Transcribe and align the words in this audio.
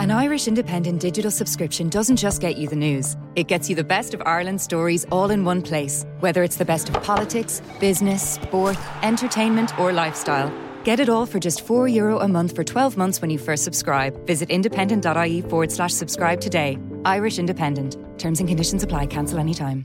An 0.00 0.10
Irish 0.10 0.48
independent 0.48 0.98
digital 0.98 1.30
subscription 1.30 1.90
doesn't 1.90 2.16
just 2.16 2.40
get 2.40 2.56
you 2.56 2.66
the 2.66 2.74
news, 2.74 3.18
it 3.36 3.48
gets 3.48 3.68
you 3.68 3.76
the 3.76 3.84
best 3.84 4.14
of 4.14 4.22
Ireland's 4.24 4.64
stories 4.64 5.04
all 5.12 5.30
in 5.30 5.44
one 5.44 5.60
place. 5.60 6.06
Whether 6.20 6.42
it's 6.42 6.56
the 6.56 6.64
best 6.64 6.88
of 6.88 6.94
politics, 7.02 7.60
business, 7.80 8.22
sport, 8.26 8.78
entertainment, 9.02 9.78
or 9.78 9.92
lifestyle. 9.92 10.50
Get 10.84 11.00
it 11.00 11.10
all 11.10 11.26
for 11.26 11.38
just 11.38 11.62
€4 11.66 11.94
Euro 11.94 12.18
a 12.18 12.28
month 12.28 12.56
for 12.56 12.64
12 12.64 12.96
months 12.96 13.20
when 13.20 13.28
you 13.28 13.38
first 13.38 13.62
subscribe. 13.62 14.16
Visit 14.26 14.48
independent.ie 14.48 15.42
forward 15.42 15.70
slash 15.70 15.92
subscribe 15.92 16.40
today. 16.40 16.78
Irish 17.04 17.38
Independent. 17.38 17.98
Terms 18.16 18.40
and 18.40 18.48
conditions 18.48 18.82
apply. 18.82 19.04
Cancel 19.04 19.38
anytime. 19.38 19.84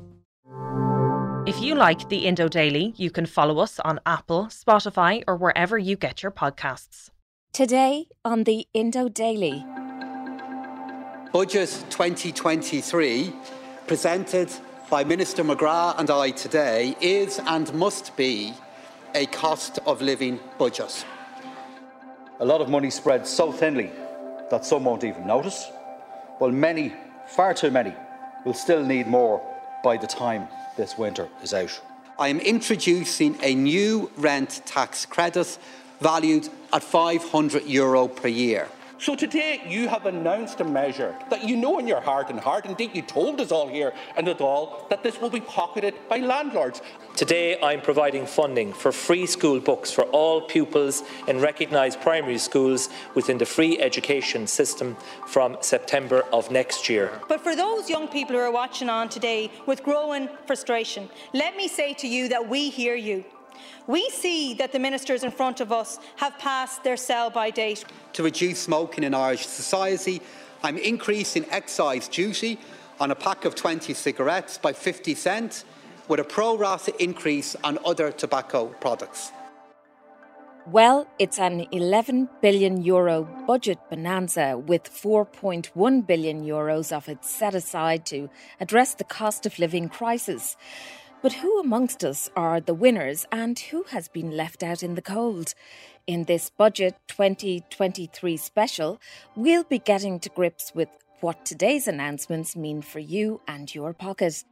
If 1.47 1.59
you 1.59 1.73
like 1.73 2.07
the 2.09 2.27
Indo 2.27 2.47
Daily, 2.47 2.93
you 2.97 3.09
can 3.09 3.25
follow 3.25 3.57
us 3.57 3.79
on 3.79 3.99
Apple, 4.05 4.45
Spotify, 4.45 5.23
or 5.27 5.35
wherever 5.35 5.75
you 5.75 5.95
get 5.95 6.21
your 6.21 6.31
podcasts. 6.31 7.09
Today 7.51 8.05
on 8.23 8.43
the 8.43 8.67
Indo 8.75 9.09
Daily. 9.09 9.65
Budget 11.33 11.83
2023, 11.89 13.33
presented 13.87 14.51
by 14.91 15.03
Minister 15.03 15.43
McGrath 15.43 15.97
and 15.97 16.11
I 16.11 16.29
today, 16.29 16.95
is 17.01 17.39
and 17.47 17.73
must 17.73 18.15
be 18.15 18.53
a 19.15 19.25
cost 19.25 19.79
of 19.87 19.99
living 19.99 20.39
budget. 20.59 21.03
A 22.39 22.45
lot 22.45 22.61
of 22.61 22.69
money 22.69 22.91
spread 22.91 23.25
so 23.25 23.51
thinly 23.51 23.89
that 24.51 24.63
some 24.63 24.83
won't 24.83 25.03
even 25.03 25.25
notice, 25.25 25.71
while 26.37 26.51
many, 26.51 26.93
far 27.25 27.55
too 27.55 27.71
many, 27.71 27.95
will 28.45 28.53
still 28.53 28.85
need 28.85 29.07
more 29.07 29.41
by 29.83 29.97
the 29.97 30.05
time 30.05 30.47
this 30.77 30.97
winter 30.97 31.27
is 31.43 31.53
out. 31.53 31.81
I 32.19 32.27
am 32.27 32.39
introducing 32.39 33.37
a 33.41 33.55
new 33.55 34.11
rent 34.17 34.61
tax 34.65 35.05
credit 35.05 35.57
valued 35.99 36.49
at 36.73 36.83
€500 36.83 37.67
Euro 37.67 38.07
per 38.07 38.27
year. 38.27 38.67
So 39.01 39.15
today 39.15 39.63
you 39.67 39.87
have 39.87 40.05
announced 40.05 40.61
a 40.61 40.63
measure 40.63 41.15
that 41.31 41.43
you 41.43 41.57
know 41.57 41.79
in 41.79 41.87
your 41.87 42.01
heart 42.01 42.29
and 42.29 42.39
heart, 42.39 42.67
indeed 42.67 42.91
you 42.93 43.01
told 43.01 43.41
us 43.41 43.51
all 43.51 43.67
here 43.67 43.93
and 44.15 44.27
at 44.27 44.41
all, 44.41 44.85
that 44.91 45.01
this 45.01 45.19
will 45.19 45.31
be 45.31 45.41
pocketed 45.41 45.95
by 46.07 46.17
landlords. 46.17 46.83
Today 47.15 47.59
I'm 47.63 47.81
providing 47.81 48.27
funding 48.27 48.71
for 48.71 48.91
free 48.91 49.25
school 49.25 49.59
books 49.59 49.89
for 49.89 50.03
all 50.11 50.41
pupils 50.41 51.01
in 51.27 51.39
recognised 51.39 51.99
primary 52.01 52.37
schools 52.37 52.89
within 53.15 53.39
the 53.39 53.45
free 53.45 53.81
education 53.81 54.45
system 54.45 54.95
from 55.25 55.57
September 55.61 56.23
of 56.31 56.51
next 56.51 56.87
year. 56.87 57.09
But 57.27 57.41
for 57.41 57.55
those 57.55 57.89
young 57.89 58.07
people 58.07 58.35
who 58.35 58.41
are 58.43 58.51
watching 58.51 58.87
on 58.87 59.09
today 59.09 59.49
with 59.65 59.81
growing 59.81 60.29
frustration, 60.45 61.09
let 61.33 61.57
me 61.57 61.67
say 61.67 61.95
to 61.95 62.07
you 62.07 62.29
that 62.29 62.47
we 62.47 62.69
hear 62.69 62.93
you. 62.93 63.25
We 63.87 64.09
see 64.09 64.53
that 64.55 64.71
the 64.71 64.79
ministers 64.79 65.23
in 65.23 65.31
front 65.31 65.59
of 65.59 65.71
us 65.71 65.99
have 66.17 66.37
passed 66.39 66.83
their 66.83 66.97
sell 66.97 67.29
by 67.29 67.49
date. 67.49 67.83
To 68.13 68.23
reduce 68.23 68.59
smoking 68.59 69.03
in 69.03 69.13
Irish 69.13 69.45
society, 69.45 70.21
I'm 70.63 70.77
increasing 70.77 71.45
excise 71.49 72.07
duty 72.07 72.59
on 72.99 73.11
a 73.11 73.15
pack 73.15 73.45
of 73.45 73.55
20 73.55 73.93
cigarettes 73.93 74.57
by 74.57 74.73
50 74.73 75.15
cents, 75.15 75.65
with 76.07 76.19
a 76.19 76.23
pro 76.23 76.55
rata 76.55 76.93
increase 77.01 77.55
on 77.63 77.79
other 77.85 78.11
tobacco 78.11 78.67
products. 78.79 79.31
Well, 80.67 81.07
it's 81.17 81.39
an 81.39 81.65
11 81.71 82.29
billion 82.39 82.83
euro 82.83 83.23
budget 83.47 83.79
bonanza 83.89 84.59
with 84.59 84.83
4.1 84.83 86.05
billion 86.05 86.45
euros 86.45 86.91
of 86.91 87.09
it 87.09 87.25
set 87.25 87.55
aside 87.55 88.05
to 88.07 88.29
address 88.59 88.93
the 88.93 89.03
cost 89.03 89.47
of 89.47 89.57
living 89.57 89.89
crisis. 89.89 90.55
But 91.21 91.33
who 91.33 91.59
amongst 91.59 92.03
us 92.03 92.31
are 92.35 92.59
the 92.59 92.73
winners 92.73 93.27
and 93.31 93.59
who 93.59 93.83
has 93.91 94.07
been 94.07 94.35
left 94.35 94.63
out 94.63 94.81
in 94.81 94.95
the 94.95 95.03
cold? 95.03 95.53
In 96.07 96.23
this 96.23 96.49
Budget 96.49 96.95
2023 97.09 98.37
special, 98.37 98.99
we'll 99.35 99.63
be 99.63 99.77
getting 99.77 100.19
to 100.21 100.29
grips 100.29 100.73
with 100.73 100.89
what 101.19 101.45
today's 101.45 101.87
announcements 101.87 102.55
mean 102.55 102.81
for 102.81 102.97
you 102.97 103.39
and 103.47 103.73
your 103.73 103.93
pocket. 103.93 104.43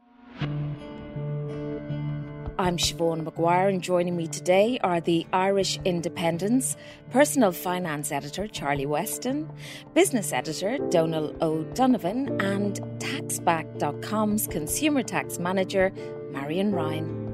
I'm 2.60 2.78
Siobhan 2.78 3.24
Maguire, 3.24 3.70
and 3.70 3.82
joining 3.82 4.16
me 4.16 4.28
today 4.28 4.78
are 4.84 5.02
the 5.02 5.26
Irish 5.34 5.80
Independent's 5.86 6.76
personal 7.10 7.52
finance 7.52 8.12
editor 8.12 8.48
Charlie 8.48 8.86
Weston, 8.86 9.50
business 9.96 10.34
editor 10.34 10.78
Donal 10.90 11.36
O'Donovan, 11.42 12.40
and 12.42 12.80
Taxback.com's 13.00 14.46
consumer 14.46 15.02
tax 15.02 15.40
manager 15.40 15.92
Marian 16.32 16.72
Ryan. 16.74 17.30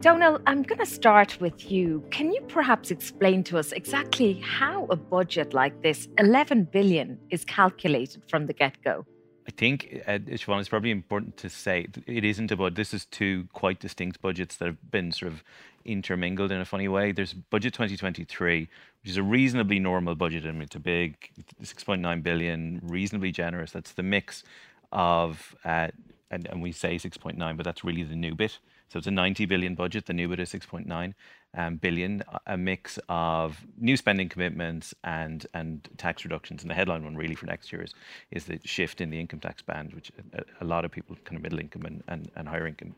Donal, 0.00 0.38
I'm 0.46 0.62
going 0.62 0.80
to 0.80 0.86
start 0.86 1.40
with 1.40 1.70
you. 1.70 2.04
Can 2.10 2.30
you 2.30 2.42
perhaps 2.42 2.90
explain 2.90 3.42
to 3.44 3.58
us 3.58 3.72
exactly 3.72 4.34
how 4.34 4.84
a 4.90 4.96
budget 4.96 5.54
like 5.54 5.80
this, 5.80 6.08
11 6.18 6.64
billion, 6.64 7.18
is 7.30 7.44
calculated 7.46 8.22
from 8.28 8.46
the 8.46 8.52
get 8.52 8.76
go? 8.84 9.06
I 9.46 9.50
think, 9.50 10.02
uh, 10.06 10.18
Siobhan, 10.18 10.60
it's 10.60 10.68
probably 10.68 10.90
important 10.90 11.36
to 11.38 11.48
say 11.48 11.86
it 12.06 12.24
isn't 12.24 12.50
about 12.50 12.74
this 12.74 12.94
is 12.94 13.04
two 13.06 13.48
quite 13.52 13.80
distinct 13.80 14.20
budgets 14.20 14.56
that 14.56 14.66
have 14.66 14.90
been 14.90 15.12
sort 15.12 15.32
of 15.32 15.44
intermingled 15.84 16.50
in 16.50 16.60
a 16.60 16.64
funny 16.64 16.88
way. 16.88 17.12
There's 17.12 17.32
budget 17.32 17.74
2023, 17.74 18.60
which 19.02 19.10
is 19.10 19.16
a 19.16 19.22
reasonably 19.22 19.78
normal 19.78 20.14
budget. 20.14 20.44
I 20.44 20.50
mean, 20.50 20.62
it's 20.62 20.76
a 20.76 20.80
big 20.80 21.30
6.9 21.62 22.22
billion, 22.22 22.80
reasonably 22.82 23.32
generous. 23.32 23.70
That's 23.70 23.92
the 23.92 24.02
mix 24.02 24.44
of 24.92 25.54
uh, 25.64 25.88
and, 26.34 26.46
and 26.48 26.60
we 26.60 26.72
say 26.72 26.96
6.9, 26.96 27.56
but 27.56 27.64
that's 27.64 27.84
really 27.84 28.02
the 28.02 28.16
new 28.16 28.34
bit. 28.34 28.58
So 28.88 28.98
it's 28.98 29.06
a 29.06 29.12
90 29.12 29.46
billion 29.46 29.74
budget. 29.74 30.06
The 30.06 30.12
new 30.12 30.28
bit 30.28 30.40
is 30.40 30.52
6.9 30.52 31.14
um, 31.56 31.76
billion, 31.76 32.22
a 32.46 32.56
mix 32.56 32.98
of 33.08 33.64
new 33.78 33.96
spending 33.96 34.28
commitments 34.28 34.94
and 35.04 35.46
and 35.54 35.88
tax 35.96 36.24
reductions. 36.24 36.62
And 36.62 36.70
the 36.70 36.74
headline 36.74 37.04
one 37.04 37.16
really 37.16 37.34
for 37.34 37.46
next 37.46 37.72
year 37.72 37.82
is, 37.82 37.94
is 38.30 38.44
the 38.46 38.58
shift 38.64 39.00
in 39.00 39.10
the 39.10 39.20
income 39.20 39.40
tax 39.40 39.62
band, 39.62 39.94
which 39.94 40.10
a, 40.32 40.42
a 40.60 40.64
lot 40.64 40.84
of 40.84 40.90
people, 40.90 41.16
kind 41.24 41.36
of 41.36 41.42
middle 41.42 41.60
income 41.60 41.84
and, 41.84 42.02
and, 42.08 42.30
and 42.36 42.48
higher 42.48 42.66
income 42.66 42.94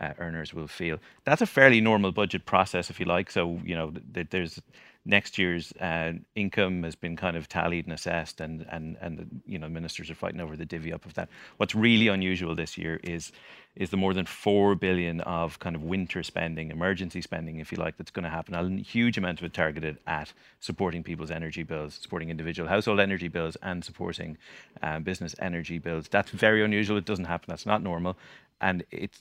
uh, 0.00 0.12
earners 0.18 0.52
will 0.52 0.66
feel. 0.66 0.98
That's 1.24 1.42
a 1.42 1.46
fairly 1.46 1.80
normal 1.80 2.12
budget 2.12 2.44
process, 2.46 2.90
if 2.90 2.98
you 2.98 3.06
like. 3.06 3.30
So, 3.30 3.60
you 3.64 3.74
know, 3.74 3.92
th- 4.14 4.28
there's 4.30 4.60
next 5.04 5.38
year's 5.38 5.72
uh, 5.80 6.12
income 6.34 6.82
has 6.84 6.94
been 6.94 7.16
kind 7.16 7.36
of 7.36 7.48
tallied 7.48 7.86
and 7.86 7.92
assessed, 7.92 8.40
and 8.40 8.66
and 8.70 8.96
and 9.00 9.18
the, 9.18 9.26
you 9.46 9.58
know 9.58 9.68
ministers 9.68 10.10
are 10.10 10.14
fighting 10.14 10.40
over 10.40 10.56
the 10.56 10.64
divvy 10.64 10.92
up 10.92 11.04
of 11.04 11.14
that. 11.14 11.28
What's 11.56 11.74
really 11.74 12.08
unusual 12.08 12.54
this 12.54 12.78
year 12.78 13.00
is 13.02 13.32
is 13.74 13.88
the 13.90 13.96
more 13.96 14.12
than 14.12 14.26
four 14.26 14.74
billion 14.74 15.20
of 15.22 15.58
kind 15.58 15.74
of 15.74 15.82
winter 15.82 16.22
spending, 16.22 16.70
emergency 16.70 17.22
spending, 17.22 17.58
if 17.58 17.72
you 17.72 17.78
like, 17.78 17.96
that's 17.96 18.10
going 18.10 18.24
to 18.24 18.28
happen. 18.28 18.54
A 18.54 18.82
huge 18.82 19.16
amount 19.16 19.38
of 19.38 19.46
it 19.46 19.54
targeted 19.54 19.96
at 20.06 20.30
supporting 20.60 21.02
people's 21.02 21.30
energy 21.30 21.62
bills, 21.62 21.98
supporting 22.00 22.28
individual 22.28 22.68
household 22.68 23.00
energy 23.00 23.28
bills, 23.28 23.56
and 23.62 23.82
supporting 23.82 24.36
uh, 24.82 24.98
business 24.98 25.34
energy 25.38 25.78
bills. 25.78 26.06
That's 26.10 26.30
very 26.30 26.62
unusual. 26.62 26.98
It 26.98 27.06
doesn't 27.06 27.24
happen. 27.24 27.46
That's 27.48 27.64
not 27.64 27.82
normal 27.82 28.18
and 28.62 28.84
it's 28.90 29.20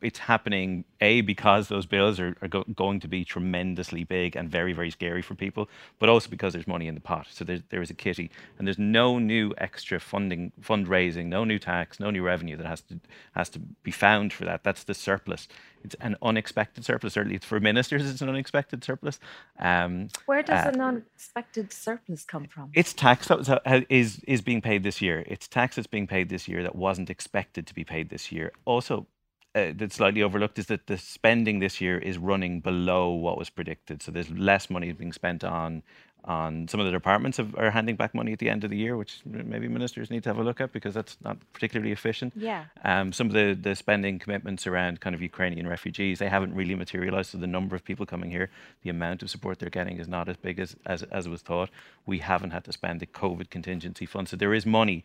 it's 0.00 0.20
happening 0.20 0.84
a 1.00 1.20
because 1.20 1.68
those 1.68 1.84
bills 1.84 2.18
are, 2.20 2.36
are 2.40 2.48
go, 2.48 2.64
going 2.74 3.00
to 3.00 3.08
be 3.08 3.24
tremendously 3.24 4.04
big 4.04 4.36
and 4.36 4.48
very 4.48 4.72
very 4.72 4.90
scary 4.90 5.20
for 5.20 5.34
people, 5.34 5.68
but 5.98 6.08
also 6.08 6.30
because 6.30 6.52
there's 6.52 6.66
money 6.66 6.86
in 6.86 6.94
the 6.94 7.00
pot. 7.00 7.26
So 7.30 7.44
there's 7.44 7.62
there 7.70 7.82
is 7.82 7.90
a 7.90 7.94
kitty, 7.94 8.30
and 8.56 8.66
there's 8.66 8.78
no 8.78 9.18
new 9.18 9.52
extra 9.58 9.98
funding, 10.00 10.52
fundraising, 10.62 11.26
no 11.26 11.44
new 11.44 11.58
tax, 11.58 11.98
no 12.00 12.10
new 12.10 12.22
revenue 12.22 12.56
that 12.56 12.66
has 12.66 12.80
to 12.82 13.00
has 13.34 13.48
to 13.50 13.58
be 13.58 13.90
found 13.90 14.32
for 14.32 14.44
that. 14.44 14.62
That's 14.62 14.84
the 14.84 14.94
surplus. 14.94 15.48
It's 15.84 15.96
an 16.00 16.16
unexpected 16.22 16.84
surplus. 16.84 17.12
Certainly, 17.14 17.38
for 17.38 17.60
ministers, 17.60 18.08
it's 18.08 18.20
an 18.20 18.28
unexpected 18.28 18.82
surplus. 18.84 19.18
Um, 19.58 20.08
Where 20.26 20.42
does 20.42 20.66
uh, 20.66 20.70
an 20.70 20.80
unexpected 20.80 21.72
surplus 21.72 22.24
come 22.24 22.46
from? 22.46 22.70
It's 22.74 22.92
tax 22.92 23.28
that 23.28 23.38
was, 23.38 23.48
uh, 23.48 23.80
is 23.88 24.20
is 24.26 24.40
being 24.40 24.60
paid 24.60 24.82
this 24.82 25.00
year. 25.00 25.24
It's 25.26 25.46
tax 25.46 25.76
that's 25.76 25.86
being 25.86 26.06
paid 26.06 26.28
this 26.28 26.48
year 26.48 26.62
that 26.62 26.74
wasn't 26.74 27.10
expected 27.10 27.66
to 27.66 27.74
be 27.74 27.84
paid 27.84 28.10
this 28.10 28.32
year. 28.32 28.52
Also, 28.68 29.06
uh, 29.54 29.72
that's 29.74 29.94
slightly 29.94 30.22
overlooked 30.22 30.58
is 30.58 30.66
that 30.66 30.86
the 30.88 30.98
spending 30.98 31.58
this 31.58 31.80
year 31.80 31.96
is 31.96 32.18
running 32.18 32.60
below 32.60 33.10
what 33.10 33.38
was 33.38 33.48
predicted. 33.48 34.02
So 34.02 34.12
there's 34.12 34.30
less 34.30 34.68
money 34.68 34.92
being 34.92 35.14
spent 35.14 35.42
on 35.42 35.82
on 36.24 36.68
some 36.68 36.80
of 36.80 36.84
the 36.84 36.92
departments 36.92 37.38
have, 37.38 37.54
are 37.56 37.70
handing 37.70 37.96
back 37.96 38.14
money 38.14 38.32
at 38.32 38.38
the 38.38 38.50
end 38.50 38.62
of 38.62 38.70
the 38.70 38.76
year, 38.76 38.98
which 38.98 39.22
maybe 39.24 39.66
ministers 39.68 40.10
need 40.10 40.22
to 40.24 40.28
have 40.28 40.38
a 40.38 40.42
look 40.42 40.60
at 40.60 40.72
because 40.72 40.92
that's 40.92 41.16
not 41.24 41.38
particularly 41.54 41.92
efficient. 41.92 42.34
Yeah. 42.36 42.64
Um, 42.84 43.12
some 43.12 43.28
of 43.28 43.32
the, 43.32 43.56
the 43.58 43.74
spending 43.74 44.18
commitments 44.18 44.66
around 44.66 45.00
kind 45.00 45.14
of 45.14 45.22
Ukrainian 45.22 45.66
refugees, 45.66 46.18
they 46.18 46.28
haven't 46.28 46.54
really 46.54 46.74
materialized. 46.74 47.30
So 47.30 47.38
the 47.38 47.46
number 47.46 47.74
of 47.74 47.82
people 47.84 48.04
coming 48.04 48.30
here, 48.30 48.50
the 48.82 48.90
amount 48.90 49.22
of 49.22 49.30
support 49.30 49.60
they're 49.60 49.70
getting 49.70 49.96
is 49.98 50.08
not 50.08 50.28
as 50.28 50.36
big 50.36 50.58
as, 50.58 50.76
as, 50.84 51.04
as 51.04 51.26
was 51.28 51.40
thought. 51.40 51.70
We 52.04 52.18
haven't 52.18 52.50
had 52.50 52.64
to 52.64 52.72
spend 52.72 53.00
the 53.00 53.06
COVID 53.06 53.48
contingency 53.48 54.04
fund. 54.04 54.28
So 54.28 54.36
there 54.36 54.52
is 54.52 54.66
money 54.66 55.04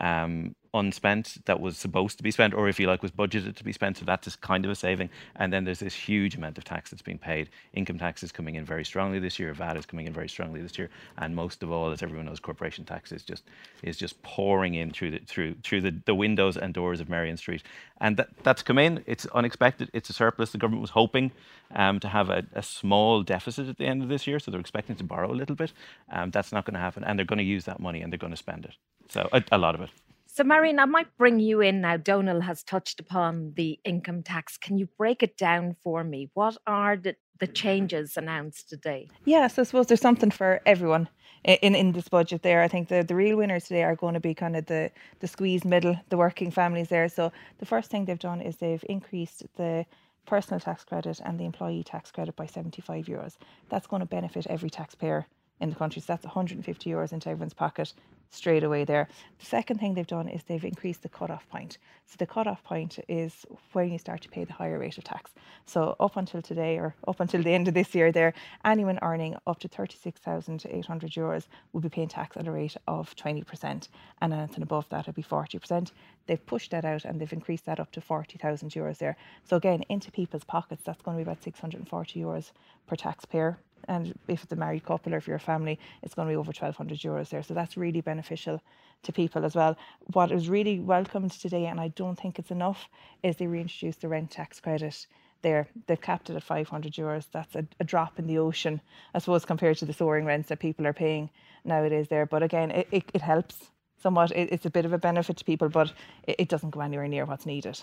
um, 0.00 0.56
unspent 0.74 1.38
that 1.46 1.60
was 1.60 1.78
supposed 1.78 2.18
to 2.18 2.22
be 2.22 2.30
spent, 2.30 2.52
or 2.52 2.68
if 2.68 2.78
you 2.78 2.86
like, 2.86 3.02
was 3.02 3.12
budgeted 3.12 3.56
to 3.56 3.64
be 3.64 3.72
spent. 3.72 3.96
So 3.98 4.04
that's 4.04 4.34
kind 4.36 4.64
of 4.64 4.70
a 4.70 4.74
saving. 4.74 5.08
And 5.36 5.52
then 5.52 5.64
there's 5.64 5.78
this 5.78 5.94
huge 5.94 6.34
amount 6.34 6.58
of 6.58 6.64
tax 6.64 6.90
that's 6.90 7.02
being 7.02 7.18
paid. 7.18 7.48
Income 7.72 7.98
tax 7.98 8.22
is 8.22 8.32
coming 8.32 8.56
in 8.56 8.64
very 8.64 8.84
strongly 8.84 9.18
this 9.18 9.38
year. 9.38 9.52
VAT 9.54 9.76
is 9.76 9.86
coming 9.86 10.06
in 10.06 10.12
very 10.12 10.28
strongly 10.28 10.60
this 10.60 10.76
year. 10.78 10.90
And 11.18 11.34
most 11.34 11.62
of 11.62 11.70
all, 11.70 11.90
as 11.90 12.02
everyone 12.02 12.26
knows, 12.26 12.40
corporation 12.40 12.84
tax 12.84 13.12
is 13.12 13.22
just 13.22 13.44
is 13.82 13.96
just 13.96 14.20
pouring 14.22 14.74
in 14.74 14.90
through 14.90 15.12
the 15.12 15.18
through 15.20 15.54
through 15.62 15.80
the, 15.80 15.94
the 16.04 16.14
windows 16.14 16.56
and 16.56 16.74
doors 16.74 17.00
of 17.00 17.08
Merrion 17.08 17.36
Street. 17.36 17.62
And 18.00 18.16
that, 18.16 18.28
that's 18.42 18.62
come 18.62 18.78
in. 18.78 19.04
It's 19.06 19.26
unexpected. 19.26 19.88
It's 19.92 20.10
a 20.10 20.12
surplus. 20.12 20.50
The 20.50 20.58
government 20.58 20.82
was 20.82 20.90
hoping 20.90 21.30
um, 21.74 22.00
to 22.00 22.08
have 22.08 22.30
a, 22.30 22.44
a, 22.52 22.62
small 22.62 23.22
deficit 23.22 23.68
at 23.68 23.78
the 23.78 23.86
end 23.86 24.02
of 24.02 24.08
this 24.08 24.26
year, 24.26 24.38
so 24.38 24.50
they're 24.50 24.60
expecting 24.60 24.96
to 24.96 25.04
borrow 25.04 25.30
a 25.30 25.34
little 25.34 25.56
bit. 25.56 25.72
Um, 26.10 26.30
that's 26.30 26.52
not 26.52 26.64
going 26.64 26.74
to 26.74 26.80
happen, 26.80 27.04
and 27.04 27.18
they're 27.18 27.26
going 27.26 27.38
to 27.38 27.44
use 27.44 27.64
that 27.64 27.80
money 27.80 28.00
and 28.00 28.12
they're 28.12 28.18
going 28.18 28.32
to 28.32 28.36
spend 28.36 28.64
it. 28.64 28.72
So 29.08 29.28
a, 29.32 29.42
a 29.52 29.58
lot 29.58 29.74
of 29.74 29.80
it. 29.80 29.90
So, 30.36 30.42
Marian, 30.42 30.80
I 30.80 30.84
might 30.84 31.16
bring 31.16 31.38
you 31.38 31.60
in 31.60 31.80
now. 31.80 31.96
Donal 31.96 32.40
has 32.40 32.64
touched 32.64 32.98
upon 32.98 33.52
the 33.54 33.78
income 33.84 34.24
tax. 34.24 34.56
Can 34.58 34.76
you 34.76 34.88
break 34.98 35.22
it 35.22 35.36
down 35.36 35.76
for 35.84 36.02
me? 36.02 36.28
What 36.34 36.56
are 36.66 36.96
the, 36.96 37.14
the 37.38 37.46
changes 37.46 38.16
announced 38.16 38.68
today? 38.68 39.10
Yes, 39.24 39.60
I 39.60 39.62
suppose 39.62 39.86
there's 39.86 40.00
something 40.00 40.32
for 40.32 40.60
everyone 40.66 41.08
in, 41.44 41.76
in 41.76 41.92
this 41.92 42.08
budget 42.08 42.42
there. 42.42 42.62
I 42.62 42.66
think 42.66 42.88
the, 42.88 43.04
the 43.04 43.14
real 43.14 43.36
winners 43.36 43.66
today 43.68 43.84
are 43.84 43.94
going 43.94 44.14
to 44.14 44.20
be 44.20 44.34
kind 44.34 44.56
of 44.56 44.66
the, 44.66 44.90
the 45.20 45.28
squeezed 45.28 45.64
middle, 45.64 45.96
the 46.08 46.16
working 46.16 46.50
families 46.50 46.88
there. 46.88 47.08
So, 47.08 47.30
the 47.60 47.66
first 47.66 47.92
thing 47.92 48.04
they've 48.04 48.18
done 48.18 48.40
is 48.40 48.56
they've 48.56 48.84
increased 48.88 49.44
the 49.54 49.86
personal 50.26 50.58
tax 50.58 50.82
credit 50.82 51.20
and 51.24 51.38
the 51.38 51.44
employee 51.44 51.84
tax 51.84 52.10
credit 52.10 52.34
by 52.34 52.46
75 52.46 53.04
euros. 53.04 53.36
That's 53.68 53.86
going 53.86 54.00
to 54.00 54.06
benefit 54.06 54.48
every 54.48 54.70
taxpayer 54.70 55.28
in 55.60 55.70
the 55.70 55.76
country. 55.76 56.00
So 56.00 56.06
that's 56.08 56.24
150 56.24 56.90
euros 56.90 57.12
into 57.12 57.28
everyone's 57.28 57.54
pocket 57.54 57.92
straight 58.34 58.64
away 58.64 58.84
there. 58.84 59.08
The 59.38 59.46
second 59.46 59.78
thing 59.78 59.94
they've 59.94 60.06
done 60.06 60.28
is 60.28 60.42
they've 60.42 60.64
increased 60.64 61.02
the 61.02 61.08
cut-off 61.08 61.48
point. 61.48 61.78
So 62.06 62.16
the 62.18 62.26
cut-off 62.26 62.62
point 62.64 62.98
is 63.08 63.46
when 63.72 63.92
you 63.92 63.98
start 63.98 64.20
to 64.22 64.28
pay 64.28 64.44
the 64.44 64.52
higher 64.52 64.78
rate 64.78 64.98
of 64.98 65.04
tax. 65.04 65.32
So 65.66 65.96
up 66.00 66.16
until 66.16 66.42
today 66.42 66.78
or 66.78 66.94
up 67.08 67.20
until 67.20 67.42
the 67.42 67.54
end 67.54 67.68
of 67.68 67.74
this 67.74 67.94
year 67.94 68.12
there, 68.12 68.34
anyone 68.64 68.98
earning 69.02 69.36
up 69.46 69.60
to 69.60 69.68
36,800 69.68 71.12
euros 71.12 71.46
will 71.72 71.80
be 71.80 71.88
paying 71.88 72.08
tax 72.08 72.36
at 72.36 72.46
a 72.46 72.52
rate 72.52 72.76
of 72.86 73.14
20% 73.16 73.88
and 74.20 74.34
anything 74.34 74.62
above 74.62 74.88
that 74.90 75.06
would 75.06 75.14
be 75.14 75.22
40%. 75.22 75.92
They've 76.26 76.46
pushed 76.46 76.70
that 76.72 76.84
out 76.84 77.04
and 77.04 77.20
they've 77.20 77.32
increased 77.32 77.66
that 77.66 77.80
up 77.80 77.92
to 77.92 78.00
40,000 78.00 78.70
euros 78.70 78.98
there. 78.98 79.16
So 79.44 79.56
again, 79.56 79.84
into 79.88 80.10
people's 80.10 80.44
pockets, 80.44 80.82
that's 80.84 81.02
going 81.02 81.16
to 81.16 81.24
be 81.24 81.30
about 81.30 81.42
640 81.42 82.20
euros 82.20 82.52
per 82.86 82.96
taxpayer 82.96 83.58
and 83.88 84.14
if 84.28 84.42
it's 84.42 84.52
a 84.52 84.56
married 84.56 84.84
couple 84.84 85.14
or 85.14 85.18
if 85.18 85.26
you're 85.26 85.36
a 85.36 85.40
family, 85.40 85.78
it's 86.02 86.14
going 86.14 86.28
to 86.28 86.32
be 86.32 86.36
over 86.36 86.48
1,200 86.48 86.98
euros 86.98 87.28
there. 87.28 87.42
So 87.42 87.54
that's 87.54 87.76
really 87.76 88.00
beneficial 88.00 88.60
to 89.02 89.12
people 89.12 89.44
as 89.44 89.54
well. 89.54 89.76
What 90.12 90.32
is 90.32 90.48
really 90.48 90.80
welcomed 90.80 91.32
today, 91.32 91.66
and 91.66 91.80
I 91.80 91.88
don't 91.88 92.18
think 92.18 92.38
it's 92.38 92.50
enough, 92.50 92.88
is 93.22 93.36
they 93.36 93.46
reintroduced 93.46 94.00
the 94.00 94.08
rent 94.08 94.30
tax 94.30 94.60
credit 94.60 95.06
there. 95.42 95.68
They've 95.86 96.00
capped 96.00 96.30
it 96.30 96.36
at 96.36 96.42
500 96.42 96.92
euros. 96.94 97.26
That's 97.30 97.54
a, 97.54 97.66
a, 97.78 97.84
drop 97.84 98.18
in 98.18 98.26
the 98.26 98.38
ocean, 98.38 98.80
I 99.14 99.18
suppose, 99.18 99.44
compared 99.44 99.76
to 99.78 99.84
the 99.84 99.92
soaring 99.92 100.24
rents 100.24 100.48
that 100.48 100.58
people 100.58 100.86
are 100.86 100.92
paying 100.92 101.30
nowadays 101.64 102.08
there. 102.08 102.26
But 102.26 102.42
again, 102.42 102.70
it, 102.72 102.88
it, 102.90 103.04
it 103.14 103.22
helps 103.22 103.70
somewhat. 104.02 104.32
It, 104.32 104.52
it's 104.52 104.66
a 104.66 104.70
bit 104.70 104.84
of 104.84 104.92
a 104.92 104.98
benefit 104.98 105.36
to 105.36 105.44
people, 105.44 105.68
but 105.68 105.92
it, 106.24 106.36
it 106.40 106.48
doesn't 106.48 106.70
go 106.70 106.80
anywhere 106.80 107.08
near 107.08 107.26
what's 107.26 107.46
needed. 107.46 107.80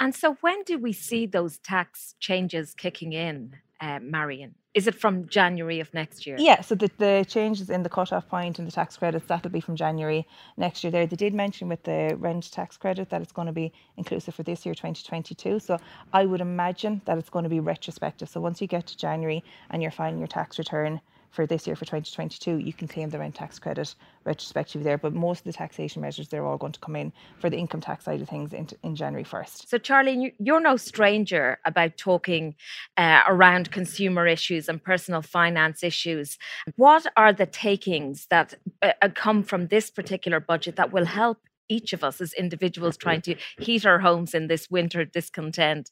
And 0.00 0.14
so, 0.14 0.36
when 0.40 0.64
do 0.64 0.78
we 0.78 0.92
see 0.92 1.26
those 1.26 1.58
tax 1.58 2.14
changes 2.18 2.74
kicking 2.74 3.12
in, 3.12 3.56
uh, 3.82 3.98
Marian? 4.00 4.54
Is 4.74 4.86
it 4.86 4.94
from 4.94 5.28
January 5.28 5.80
of 5.80 5.92
next 5.92 6.26
year? 6.26 6.36
Yeah, 6.38 6.62
so 6.62 6.74
the, 6.74 6.90
the 6.96 7.26
changes 7.28 7.68
in 7.68 7.82
the 7.82 7.90
cut-off 7.90 8.26
point 8.28 8.58
and 8.58 8.66
the 8.66 8.72
tax 8.72 8.96
credits, 8.96 9.26
that'll 9.26 9.50
be 9.50 9.60
from 9.60 9.76
January 9.76 10.26
next 10.56 10.82
year 10.82 10.90
there. 10.90 11.06
They 11.06 11.16
did 11.16 11.34
mention 11.34 11.68
with 11.68 11.82
the 11.82 12.14
rent 12.16 12.50
tax 12.50 12.78
credit 12.78 13.10
that 13.10 13.20
it's 13.20 13.32
going 13.32 13.46
to 13.46 13.52
be 13.52 13.72
inclusive 13.98 14.34
for 14.34 14.44
this 14.44 14.64
year, 14.64 14.74
2022. 14.74 15.58
So 15.58 15.78
I 16.12 16.24
would 16.24 16.40
imagine 16.40 17.02
that 17.04 17.18
it's 17.18 17.28
going 17.28 17.42
to 17.42 17.50
be 17.50 17.60
retrospective. 17.60 18.30
So 18.30 18.40
once 18.40 18.62
you 18.62 18.66
get 18.66 18.86
to 18.86 18.96
January 18.96 19.44
and 19.68 19.82
you're 19.82 19.90
filing 19.90 20.18
your 20.18 20.28
tax 20.28 20.58
return, 20.58 21.00
for 21.32 21.46
this 21.46 21.66
year 21.66 21.74
for 21.74 21.84
2022, 21.84 22.58
you 22.58 22.72
can 22.72 22.86
claim 22.86 23.08
the 23.08 23.18
rent 23.18 23.34
tax 23.34 23.58
credit 23.58 23.94
retrospectively 24.24 24.84
there. 24.84 24.98
But 24.98 25.14
most 25.14 25.40
of 25.40 25.44
the 25.44 25.52
taxation 25.52 26.02
measures, 26.02 26.28
they're 26.28 26.44
all 26.44 26.58
going 26.58 26.72
to 26.72 26.80
come 26.80 26.94
in 26.94 27.12
for 27.40 27.50
the 27.50 27.56
income 27.56 27.80
tax 27.80 28.04
side 28.04 28.20
of 28.20 28.28
things 28.28 28.52
in, 28.52 28.68
in 28.82 28.94
January 28.94 29.24
1st. 29.24 29.68
So, 29.68 29.78
Charlie, 29.78 30.34
you're 30.38 30.60
no 30.60 30.76
stranger 30.76 31.58
about 31.64 31.96
talking 31.96 32.54
uh, 32.96 33.22
around 33.26 33.72
consumer 33.72 34.26
issues 34.26 34.68
and 34.68 34.82
personal 34.82 35.22
finance 35.22 35.82
issues. 35.82 36.38
What 36.76 37.06
are 37.16 37.32
the 37.32 37.46
takings 37.46 38.26
that 38.26 38.54
uh, 38.82 38.92
come 39.14 39.42
from 39.42 39.68
this 39.68 39.90
particular 39.90 40.38
budget 40.38 40.76
that 40.76 40.92
will 40.92 41.06
help 41.06 41.38
each 41.68 41.92
of 41.94 42.04
us 42.04 42.20
as 42.20 42.34
individuals 42.34 42.96
trying 42.96 43.22
to 43.22 43.34
heat 43.58 43.86
our 43.86 44.00
homes 44.00 44.34
in 44.34 44.48
this 44.48 44.70
winter 44.70 45.04
discontent? 45.04 45.90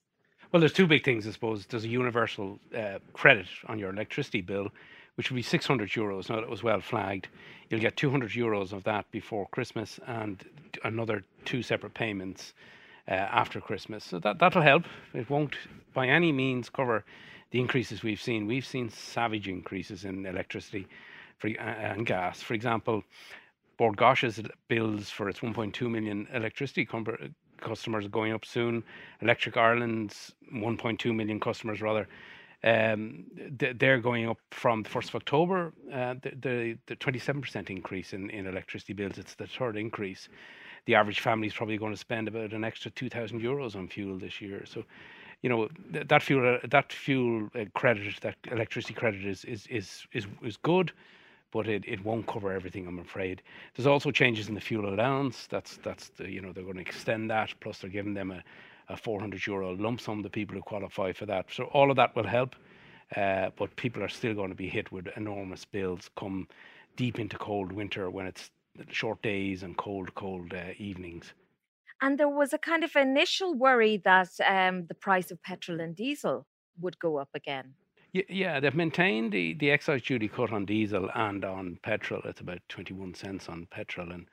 Well, 0.53 0.61
there's 0.61 0.73
two 0.73 0.87
big 0.87 1.05
things, 1.05 1.27
I 1.27 1.31
suppose. 1.31 1.65
There's 1.67 1.85
a 1.85 1.89
universal 1.89 2.59
uh, 2.77 2.99
credit 3.13 3.47
on 3.69 3.79
your 3.79 3.91
electricity 3.91 4.41
bill, 4.41 4.69
which 5.21 5.31
would 5.31 5.37
be 5.37 5.43
600 5.43 5.91
euros. 5.91 6.31
Now, 6.31 6.37
that 6.37 6.49
was 6.49 6.63
well 6.63 6.81
flagged. 6.81 7.29
You'll 7.69 7.83
get 7.83 7.95
200 7.99 8.31
euros 8.31 8.73
of 8.73 8.85
that 8.85 9.05
before 9.11 9.47
Christmas 9.49 10.01
and 10.07 10.43
another 10.83 11.25
two 11.45 11.63
separate 11.63 11.93
payments 11.93 12.55
uh, 13.07 13.11
after 13.13 13.61
Christmas. 13.61 14.03
So 14.03 14.19
that, 14.21 14.39
that'll 14.39 14.63
help. 14.63 14.85
It 15.13 15.29
won't 15.29 15.57
by 15.93 16.07
any 16.07 16.33
means 16.33 16.71
cover 16.71 17.05
the 17.51 17.61
increases 17.61 18.03
we've 18.03 18.23
seen. 18.23 18.47
We've 18.47 18.65
seen 18.65 18.89
savage 18.89 19.47
increases 19.47 20.07
in 20.07 20.25
electricity 20.25 20.89
for, 21.37 21.49
uh, 21.49 21.65
and 21.65 22.07
gas. 22.07 22.41
For 22.41 22.55
example, 22.55 23.05
Bord 23.77 23.99
Gáis's 23.99 24.41
bills 24.69 25.11
for 25.11 25.29
its 25.29 25.41
1.2 25.41 25.91
million 25.91 26.29
electricity 26.33 26.87
com- 26.87 27.35
customers 27.61 28.07
are 28.07 28.09
going 28.09 28.33
up 28.33 28.47
soon. 28.47 28.83
Electric 29.21 29.59
Ireland's 29.59 30.33
1.2 30.51 31.15
million 31.15 31.39
customers, 31.39 31.83
rather, 31.83 32.09
um, 32.63 33.25
they're 33.35 34.01
going 34.01 34.29
up 34.29 34.39
from 34.51 34.83
the 34.83 34.89
1st 34.89 35.09
of 35.09 35.15
October, 35.17 35.73
uh, 35.93 36.15
the, 36.23 36.77
the, 36.87 36.97
27% 36.97 37.71
increase 37.71 38.13
in, 38.13 38.29
in 38.31 38.47
electricity 38.47 38.93
bills. 38.93 39.17
It's 39.17 39.35
the 39.35 39.47
third 39.47 39.77
increase. 39.77 40.29
The 40.85 40.95
average 40.95 41.21
family 41.21 41.47
is 41.47 41.55
probably 41.55 41.79
going 41.79 41.93
to 41.93 41.99
spend 41.99 42.29
about 42.29 42.53
an 42.53 42.65
extra 42.65 42.91
2,000 42.91 43.41
euros 43.41 43.77
on 43.77 43.89
fuel 43.89 44.19
this 44.19 44.41
year. 44.43 44.65
So, 44.67 44.85
you 45.43 45.49
know, 45.49 45.69
th- 45.93 46.09
that 46.09 46.23
fuel, 46.23 46.57
uh, 46.63 46.67
that 46.69 46.93
fuel 46.93 47.49
uh, 47.55 47.65
credit, 47.75 48.21
that 48.21 48.37
electricity 48.51 48.95
credit 48.95 49.25
is, 49.25 49.45
is, 49.47 49.67
is, 49.69 50.07
is, 50.13 50.27
is 50.43 50.57
good 50.59 50.93
but 51.53 51.67
it, 51.67 51.83
it 51.87 52.05
won't 52.05 52.29
cover 52.29 52.53
everything, 52.53 52.87
I'm 52.87 53.01
afraid. 53.01 53.43
There's 53.75 53.87
also 53.87 54.13
changes 54.13 54.49
in 54.49 54.55
the 54.55 54.61
fuel 54.61 54.95
allowance. 54.95 55.49
That's 55.49 55.79
that's 55.83 56.11
the, 56.11 56.31
you 56.31 56.41
know 56.41 56.53
they're 56.53 56.63
going 56.63 56.77
to 56.77 56.81
extend 56.81 57.29
that. 57.31 57.53
Plus 57.61 57.79
they're 57.79 57.91
giving 57.91 58.15
them 58.15 58.31
a, 58.31 58.45
a 58.91 58.97
400 58.97 59.47
euro 59.47 59.75
lump 59.77 60.01
sum, 60.01 60.23
the 60.23 60.31
people 60.31 60.57
who 60.57 60.63
qualify 60.63 61.13
for 61.13 61.27
that. 61.27 61.47
So 61.51 61.65
all 61.65 61.91
of 61.91 61.97
that 61.97 62.15
will 62.17 62.27
help, 62.27 62.57
uh, 63.17 63.51
but 63.57 63.75
people 63.77 64.03
are 64.03 64.09
still 64.09 64.35
going 64.35 64.51
to 64.51 64.57
be 64.57 64.69
hit 64.69 64.91
with 64.93 65.09
enormous 65.17 65.65
bills 65.65 66.11
come 66.17 66.49
deep 66.97 67.19
into 67.19 67.39
cold 67.39 67.73
winter 67.73 68.11
when 68.11 68.27
it's 68.27 68.51
short 68.89 69.23
days 69.23 69.63
and 69.63 69.77
cold, 69.77 70.15
cold 70.15 70.53
uh, 70.53 70.73
evenings. 70.79 71.33
And 72.03 72.19
there 72.19 72.29
was 72.29 72.53
a 72.53 72.59
kind 72.59 72.83
of 72.83 72.97
initial 72.97 73.55
worry 73.55 73.99
that 74.05 74.31
um, 74.47 74.87
the 74.87 74.95
price 74.95 75.31
of 75.31 75.43
petrol 75.43 75.81
and 75.81 75.95
diesel 75.95 76.47
would 76.81 76.99
go 76.99 77.19
up 77.19 77.29
again. 77.35 77.75
Yeah, 78.13 78.59
they've 78.59 78.75
maintained 78.75 79.33
the, 79.33 79.55
the 79.55 79.71
excise 79.71 80.03
duty 80.03 80.27
cut 80.27 80.53
on 80.53 80.65
diesel 80.65 81.09
and 81.15 81.45
on 81.45 81.79
petrol. 81.83 82.23
It's 82.25 82.41
about 82.41 82.59
21 82.69 83.15
cents 83.15 83.49
on 83.49 83.67
petrol 83.71 84.11
and 84.11 84.27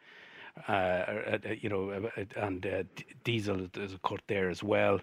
uh, 0.67 0.71
uh, 0.71 1.37
uh, 1.45 1.49
you 1.59 1.69
know, 1.69 2.09
and 2.35 2.87
diesel 3.23 3.67
is 3.75 3.93
a 3.93 3.99
cut 3.99 4.21
there 4.27 4.49
as 4.49 4.63
well. 4.63 4.99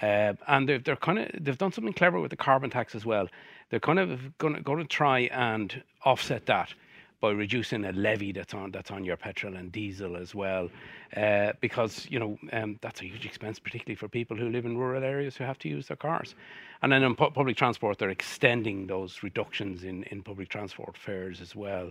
and 0.00 0.68
they're, 0.68 0.78
they're 0.78 0.96
kind 0.96 1.18
of 1.18 1.28
they've 1.44 1.58
done 1.58 1.72
something 1.72 1.92
clever 1.92 2.20
with 2.20 2.30
the 2.30 2.36
carbon 2.36 2.70
tax 2.70 2.94
as 2.94 3.04
well. 3.04 3.28
They're 3.70 3.80
kind 3.80 3.98
of 3.98 4.38
going 4.38 4.62
to 4.64 4.84
try 4.84 5.20
and 5.32 5.82
offset 6.04 6.46
that 6.46 6.72
by 7.20 7.30
reducing 7.30 7.84
a 7.84 7.92
levy 7.92 8.32
that's 8.32 8.54
on 8.54 8.70
that's 8.70 8.90
on 8.90 9.04
your 9.04 9.16
petrol 9.16 9.56
and 9.56 9.72
diesel 9.72 10.16
as 10.16 10.34
well, 10.34 10.70
uh, 11.16 11.52
because 11.60 12.06
you 12.08 12.18
know 12.18 12.38
um, 12.52 12.78
that's 12.80 13.00
a 13.00 13.04
huge 13.04 13.26
expense, 13.26 13.58
particularly 13.58 13.96
for 13.96 14.08
people 14.08 14.36
who 14.36 14.48
live 14.48 14.64
in 14.64 14.76
rural 14.78 15.02
areas 15.02 15.36
who 15.36 15.44
have 15.44 15.58
to 15.58 15.68
use 15.68 15.88
their 15.88 15.96
cars. 15.96 16.34
And 16.82 16.92
then 16.92 17.02
in 17.02 17.16
pu- 17.16 17.30
public 17.30 17.56
transport, 17.56 17.98
they're 17.98 18.10
extending 18.10 18.86
those 18.86 19.22
reductions 19.24 19.82
in, 19.82 20.04
in 20.04 20.22
public 20.22 20.48
transport 20.48 20.96
fares 20.96 21.40
as 21.40 21.56
well. 21.56 21.90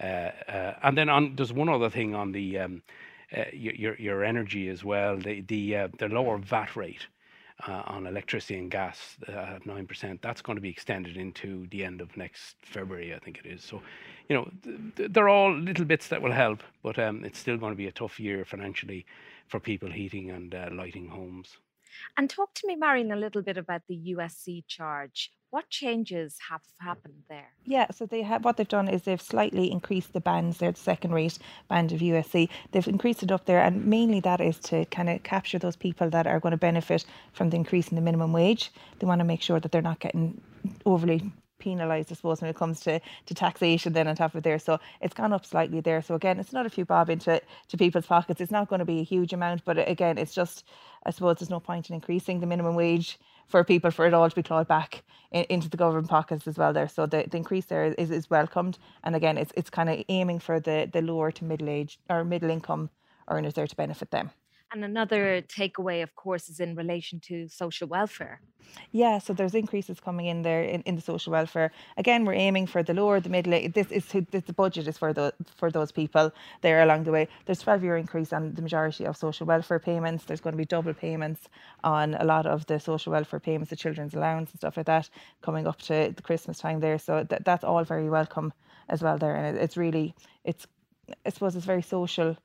Uh, 0.00 0.30
uh, 0.48 0.74
and 0.82 0.96
then 0.96 1.08
on, 1.08 1.36
there's 1.36 1.52
one 1.52 1.68
other 1.68 1.90
thing 1.90 2.14
on 2.14 2.32
the 2.32 2.58
um, 2.58 2.82
uh, 3.36 3.44
your 3.52 3.96
your 3.96 4.24
energy 4.24 4.68
as 4.68 4.84
well. 4.84 5.16
The 5.16 5.40
the 5.42 5.88
the 5.98 6.08
lower 6.08 6.38
VAT 6.38 6.76
rate 6.76 7.06
uh, 7.66 7.82
on 7.86 8.06
electricity 8.06 8.58
and 8.58 8.70
gas 8.70 9.16
at 9.28 9.64
9%. 9.64 10.20
That's 10.20 10.42
going 10.42 10.56
to 10.56 10.62
be 10.62 10.68
extended 10.68 11.16
into 11.16 11.66
the 11.70 11.84
end 11.84 12.00
of 12.00 12.16
next 12.16 12.56
February, 12.62 13.14
I 13.14 13.18
think 13.18 13.38
it 13.38 13.46
is. 13.46 13.62
So, 13.62 13.82
you 14.28 14.36
know, 14.36 14.50
th- 14.96 15.10
they're 15.12 15.28
all 15.28 15.54
little 15.54 15.84
bits 15.84 16.08
that 16.08 16.20
will 16.20 16.32
help, 16.32 16.62
but 16.82 16.98
um, 16.98 17.24
it's 17.24 17.38
still 17.38 17.56
going 17.56 17.72
to 17.72 17.76
be 17.76 17.86
a 17.86 17.92
tough 17.92 18.20
year 18.20 18.44
financially 18.44 19.06
for 19.48 19.60
people 19.60 19.90
heating 19.90 20.30
and 20.30 20.54
uh, 20.54 20.68
lighting 20.72 21.08
homes. 21.08 21.56
And 22.16 22.28
talk 22.28 22.54
to 22.54 22.66
me, 22.66 22.76
Marian, 22.76 23.12
a 23.12 23.16
little 23.16 23.42
bit 23.42 23.56
about 23.56 23.82
the 23.88 24.14
USC 24.16 24.64
charge. 24.66 25.32
What 25.50 25.70
changes 25.70 26.36
have 26.50 26.62
happened 26.80 27.22
there? 27.28 27.52
Yeah, 27.64 27.90
so 27.90 28.04
they 28.04 28.22
have 28.22 28.44
what 28.44 28.56
they've 28.56 28.68
done 28.68 28.88
is 28.88 29.02
they've 29.02 29.20
slightly 29.20 29.70
increased 29.70 30.12
the 30.12 30.20
bands 30.20 30.58
there, 30.58 30.72
the 30.72 30.78
second 30.78 31.12
rate 31.12 31.38
band 31.68 31.92
of 31.92 32.00
USC. 32.00 32.48
They've 32.72 32.86
increased 32.88 33.22
it 33.22 33.30
up 33.30 33.46
there, 33.46 33.60
and 33.60 33.86
mainly 33.86 34.20
that 34.20 34.40
is 34.40 34.58
to 34.60 34.84
kind 34.86 35.08
of 35.08 35.22
capture 35.22 35.58
those 35.58 35.76
people 35.76 36.10
that 36.10 36.26
are 36.26 36.40
going 36.40 36.50
to 36.50 36.58
benefit 36.58 37.04
from 37.32 37.50
the 37.50 37.56
increase 37.56 37.88
in 37.88 37.96
the 37.96 38.02
minimum 38.02 38.32
wage. 38.32 38.72
They 38.98 39.06
want 39.06 39.20
to 39.20 39.24
make 39.24 39.40
sure 39.40 39.60
that 39.60 39.72
they're 39.72 39.82
not 39.82 40.00
getting 40.00 40.40
overly 40.84 41.32
penalised, 41.58 42.10
I 42.12 42.14
suppose, 42.14 42.40
when 42.40 42.50
it 42.50 42.56
comes 42.56 42.80
to, 42.80 43.00
to 43.26 43.34
taxation 43.34 43.92
then 43.92 44.08
on 44.08 44.16
top 44.16 44.34
of 44.34 44.42
there. 44.42 44.58
So 44.58 44.78
it's 45.00 45.14
gone 45.14 45.32
up 45.32 45.44
slightly 45.46 45.80
there. 45.80 46.02
So 46.02 46.14
again, 46.14 46.38
it's 46.38 46.52
not 46.52 46.66
a 46.66 46.70
few 46.70 46.84
bob 46.84 47.10
into 47.10 47.40
to 47.68 47.76
people's 47.76 48.06
pockets. 48.06 48.40
It's 48.40 48.52
not 48.52 48.68
going 48.68 48.80
to 48.80 48.84
be 48.84 49.00
a 49.00 49.04
huge 49.04 49.32
amount, 49.32 49.64
but 49.64 49.88
again, 49.88 50.18
it's 50.18 50.34
just, 50.34 50.64
I 51.04 51.10
suppose, 51.10 51.36
there's 51.38 51.50
no 51.50 51.60
point 51.60 51.88
in 51.88 51.94
increasing 51.94 52.40
the 52.40 52.46
minimum 52.46 52.74
wage 52.74 53.18
for 53.46 53.62
people 53.64 53.90
for 53.90 54.06
it 54.06 54.14
all 54.14 54.28
to 54.28 54.34
be 54.34 54.42
clawed 54.42 54.68
back 54.68 55.04
in, 55.30 55.44
into 55.44 55.68
the 55.68 55.76
government 55.76 56.08
pockets 56.08 56.46
as 56.46 56.58
well 56.58 56.72
there. 56.72 56.88
So 56.88 57.06
the, 57.06 57.24
the 57.30 57.36
increase 57.36 57.66
there 57.66 57.86
is, 57.86 58.10
is 58.10 58.30
welcomed. 58.30 58.78
And 59.04 59.14
again, 59.14 59.38
it's 59.38 59.52
it's 59.56 59.70
kind 59.70 59.88
of 59.88 60.04
aiming 60.08 60.40
for 60.40 60.60
the, 60.60 60.88
the 60.92 61.02
lower 61.02 61.30
to 61.32 61.44
middle 61.44 61.68
age 61.68 61.98
or 62.10 62.24
middle 62.24 62.50
income 62.50 62.90
earners 63.28 63.54
there 63.54 63.66
to 63.66 63.76
benefit 63.76 64.10
them. 64.10 64.30
And 64.72 64.84
another 64.84 65.42
takeaway, 65.42 66.02
of 66.02 66.14
course, 66.16 66.48
is 66.48 66.58
in 66.58 66.74
relation 66.74 67.20
to 67.28 67.48
social 67.48 67.86
welfare. 67.86 68.40
Yeah, 68.90 69.18
so 69.18 69.32
there's 69.32 69.54
increases 69.54 70.00
coming 70.00 70.26
in 70.26 70.42
there 70.42 70.62
in, 70.62 70.82
in 70.82 70.96
the 70.96 71.00
social 71.02 71.30
welfare. 71.30 71.70
Again, 71.96 72.24
we're 72.24 72.34
aiming 72.34 72.66
for 72.66 72.82
the 72.82 72.92
lower, 72.94 73.20
the 73.20 73.28
middle. 73.28 73.54
Eh, 73.54 73.68
this 73.72 73.92
is 73.92 74.04
this, 74.30 74.42
the 74.44 74.52
budget 74.52 74.88
is 74.88 74.98
for 74.98 75.12
the 75.12 75.32
for 75.56 75.70
those 75.70 75.92
people 75.92 76.32
there 76.62 76.82
along 76.82 77.04
the 77.04 77.12
way. 77.12 77.28
There's 77.44 77.60
12 77.60 77.84
year 77.84 77.96
increase 77.96 78.32
on 78.32 78.54
the 78.54 78.62
majority 78.62 79.04
of 79.04 79.16
social 79.16 79.46
welfare 79.46 79.78
payments. 79.78 80.24
There's 80.24 80.40
going 80.40 80.52
to 80.54 80.58
be 80.58 80.64
double 80.64 80.94
payments 80.94 81.48
on 81.84 82.14
a 82.14 82.24
lot 82.24 82.46
of 82.46 82.66
the 82.66 82.80
social 82.80 83.12
welfare 83.12 83.40
payments, 83.40 83.70
the 83.70 83.76
children's 83.76 84.14
allowance 84.14 84.50
and 84.50 84.58
stuff 84.58 84.76
like 84.76 84.86
that, 84.86 85.08
coming 85.42 85.66
up 85.66 85.80
to 85.82 86.12
the 86.14 86.22
Christmas 86.22 86.58
time 86.58 86.80
there. 86.80 86.98
So 86.98 87.24
that, 87.24 87.44
that's 87.44 87.64
all 87.64 87.84
very 87.84 88.10
welcome 88.10 88.52
as 88.88 89.00
well 89.02 89.16
there, 89.16 89.36
and 89.36 89.56
it, 89.56 89.62
it's 89.62 89.76
really 89.76 90.14
it's 90.44 90.66
I 91.24 91.30
suppose 91.30 91.54
it's 91.54 91.66
very 91.66 91.82
social 91.82 92.36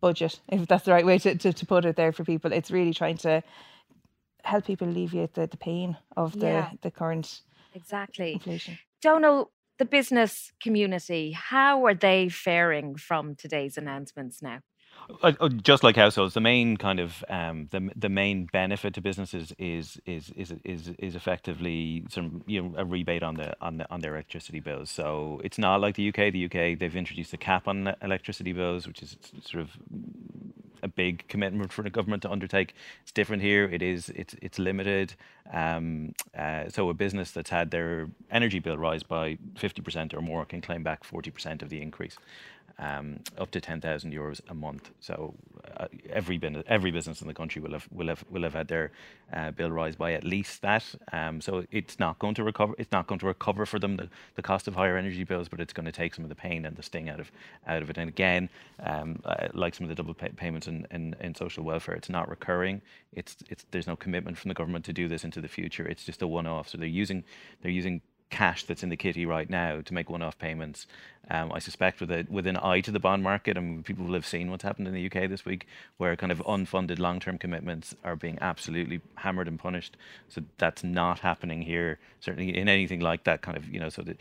budget, 0.00 0.40
if 0.48 0.66
that's 0.66 0.84
the 0.84 0.92
right 0.92 1.06
way 1.06 1.18
to, 1.18 1.34
to, 1.36 1.52
to 1.52 1.66
put 1.66 1.84
it 1.84 1.96
there 1.96 2.12
for 2.12 2.24
people. 2.24 2.52
It's 2.52 2.70
really 2.70 2.94
trying 2.94 3.18
to 3.18 3.42
help 4.44 4.64
people 4.66 4.88
alleviate 4.88 5.34
the, 5.34 5.46
the 5.46 5.56
pain 5.56 5.96
of 6.16 6.32
the, 6.38 6.46
Yeah. 6.46 6.70
the 6.82 6.90
current 6.90 7.42
Exactly. 7.74 8.32
inflation. 8.34 8.78
Donal, 9.02 9.52
the 9.78 9.84
business 9.84 10.52
community, 10.62 11.32
how 11.32 11.84
are 11.86 11.94
they 11.94 12.28
faring 12.28 12.96
from 12.96 13.34
today's 13.34 13.76
announcements 13.76 14.42
now? 14.42 14.60
Uh, 15.22 15.48
just 15.48 15.84
like 15.84 15.96
households, 15.96 16.34
the 16.34 16.40
main 16.40 16.76
kind 16.76 17.00
of 17.00 17.24
um, 17.28 17.68
the 17.70 17.90
the 17.96 18.08
main 18.08 18.46
benefit 18.46 18.94
to 18.94 19.00
businesses 19.00 19.52
is 19.58 20.00
is 20.06 20.30
is 20.36 20.54
is 20.64 20.88
is 20.98 21.16
effectively 21.16 22.04
some 22.10 22.42
you 22.46 22.62
know 22.62 22.74
a 22.76 22.84
rebate 22.84 23.22
on 23.22 23.34
the 23.34 23.54
on 23.60 23.78
the 23.78 23.90
on 23.90 24.00
their 24.00 24.14
electricity 24.14 24.60
bills. 24.60 24.90
So 24.90 25.40
it's 25.44 25.58
not 25.58 25.80
like 25.80 25.96
the 25.96 26.08
UK. 26.08 26.32
The 26.32 26.44
UK 26.46 26.78
they've 26.78 26.96
introduced 26.96 27.32
a 27.32 27.38
cap 27.38 27.68
on 27.68 27.94
electricity 28.02 28.52
bills, 28.52 28.86
which 28.86 29.02
is 29.02 29.16
sort 29.42 29.62
of 29.62 29.70
a 30.82 30.88
big 30.88 31.26
commitment 31.28 31.72
for 31.72 31.82
the 31.82 31.90
government 31.90 32.22
to 32.22 32.30
undertake. 32.30 32.74
It's 33.02 33.12
different 33.12 33.42
here. 33.42 33.64
It 33.64 33.82
is 33.82 34.10
it's 34.10 34.34
it's 34.42 34.58
limited. 34.58 35.14
Um, 35.52 36.14
uh, 36.36 36.68
so 36.68 36.88
a 36.90 36.94
business 36.94 37.32
that's 37.32 37.50
had 37.50 37.70
their 37.70 38.08
energy 38.30 38.60
bill 38.60 38.78
rise 38.78 39.02
by 39.02 39.36
50% 39.56 40.14
or 40.14 40.20
more 40.20 40.44
can 40.44 40.60
claim 40.60 40.84
back 40.84 41.02
40% 41.04 41.62
of 41.62 41.70
the 41.70 41.82
increase, 41.82 42.16
um, 42.80 43.20
up 43.38 43.50
to 43.52 43.60
10,000 43.60 44.12
euros 44.12 44.40
a 44.48 44.54
month. 44.54 44.90
So 45.00 45.34
uh, 45.76 45.86
every 46.10 46.38
bin- 46.38 46.64
every 46.66 46.90
business 46.90 47.20
in 47.22 47.28
the 47.28 47.34
country 47.34 47.62
will 47.62 47.72
have 47.72 47.86
will 47.92 48.08
have 48.08 48.24
will 48.30 48.42
have 48.42 48.54
had 48.54 48.68
their 48.68 48.90
uh, 49.32 49.50
bill 49.52 49.70
rise 49.70 49.96
by 49.96 50.14
at 50.14 50.24
least 50.24 50.62
that. 50.62 50.84
Um, 51.12 51.40
so 51.40 51.64
it's 51.70 51.98
not 51.98 52.18
going 52.18 52.34
to 52.36 52.44
recover. 52.44 52.74
It's 52.78 52.90
not 52.92 53.06
going 53.06 53.20
to 53.20 53.26
recover 53.26 53.66
for 53.66 53.78
them 53.78 53.96
the, 53.98 54.08
the 54.34 54.42
cost 54.42 54.66
of 54.66 54.74
higher 54.74 54.96
energy 54.96 55.24
bills, 55.24 55.48
but 55.48 55.60
it's 55.60 55.74
going 55.74 55.86
to 55.86 55.92
take 55.92 56.14
some 56.14 56.24
of 56.24 56.30
the 56.30 56.34
pain 56.34 56.64
and 56.64 56.76
the 56.76 56.82
sting 56.82 57.10
out 57.10 57.20
of 57.20 57.30
out 57.66 57.82
of 57.82 57.90
it. 57.90 57.98
And 57.98 58.08
again, 58.08 58.48
um, 58.82 59.20
uh, 59.24 59.48
like 59.52 59.74
some 59.74 59.84
of 59.84 59.88
the 59.88 59.94
double 59.94 60.14
pay- 60.14 60.30
payments 60.30 60.66
in, 60.66 60.86
in, 60.90 61.14
in 61.20 61.34
social 61.34 61.64
welfare, 61.64 61.94
it's 61.94 62.08
not 62.08 62.28
recurring. 62.28 62.80
It's 63.12 63.36
it's 63.50 63.66
there's 63.70 63.86
no 63.86 63.96
commitment 63.96 64.38
from 64.38 64.48
the 64.48 64.54
government 64.54 64.84
to 64.86 64.92
do 64.92 65.06
this 65.08 65.24
into 65.24 65.40
the 65.40 65.48
future. 65.48 65.86
It's 65.86 66.04
just 66.04 66.22
a 66.22 66.26
one-off. 66.26 66.68
So 66.68 66.78
they're 66.78 66.88
using 66.88 67.24
they're 67.62 67.70
using 67.70 68.00
cash 68.30 68.64
that's 68.64 68.82
in 68.82 68.88
the 68.88 68.96
kitty 68.96 69.26
right 69.26 69.50
now 69.50 69.80
to 69.80 69.94
make 69.94 70.08
one-off 70.08 70.38
payments. 70.38 70.86
Um, 71.30 71.52
I 71.52 71.58
suspect 71.58 72.00
with 72.00 72.10
a 72.10 72.26
with 72.28 72.46
an 72.46 72.56
eye 72.56 72.80
to 72.80 72.90
the 72.90 72.98
bond 72.98 73.22
market, 73.22 73.56
I 73.56 73.60
mean, 73.60 73.82
people 73.82 74.06
will 74.06 74.14
have 74.14 74.26
seen 74.26 74.50
what's 74.50 74.64
happened 74.64 74.88
in 74.88 74.94
the 74.94 75.06
UK 75.06 75.28
this 75.28 75.44
week, 75.44 75.66
where 75.98 76.16
kind 76.16 76.32
of 76.32 76.38
unfunded 76.38 76.98
long-term 76.98 77.38
commitments 77.38 77.94
are 78.02 78.16
being 78.16 78.38
absolutely 78.40 79.00
hammered 79.16 79.46
and 79.46 79.58
punished. 79.58 79.96
So 80.28 80.42
that's 80.58 80.82
not 80.82 81.20
happening 81.20 81.62
here, 81.62 81.98
certainly 82.20 82.56
in 82.56 82.68
anything 82.68 83.00
like 83.00 83.24
that 83.24 83.42
kind 83.42 83.56
of 83.56 83.68
you 83.68 83.78
know. 83.78 83.90
So 83.90 84.02
the, 84.02 84.16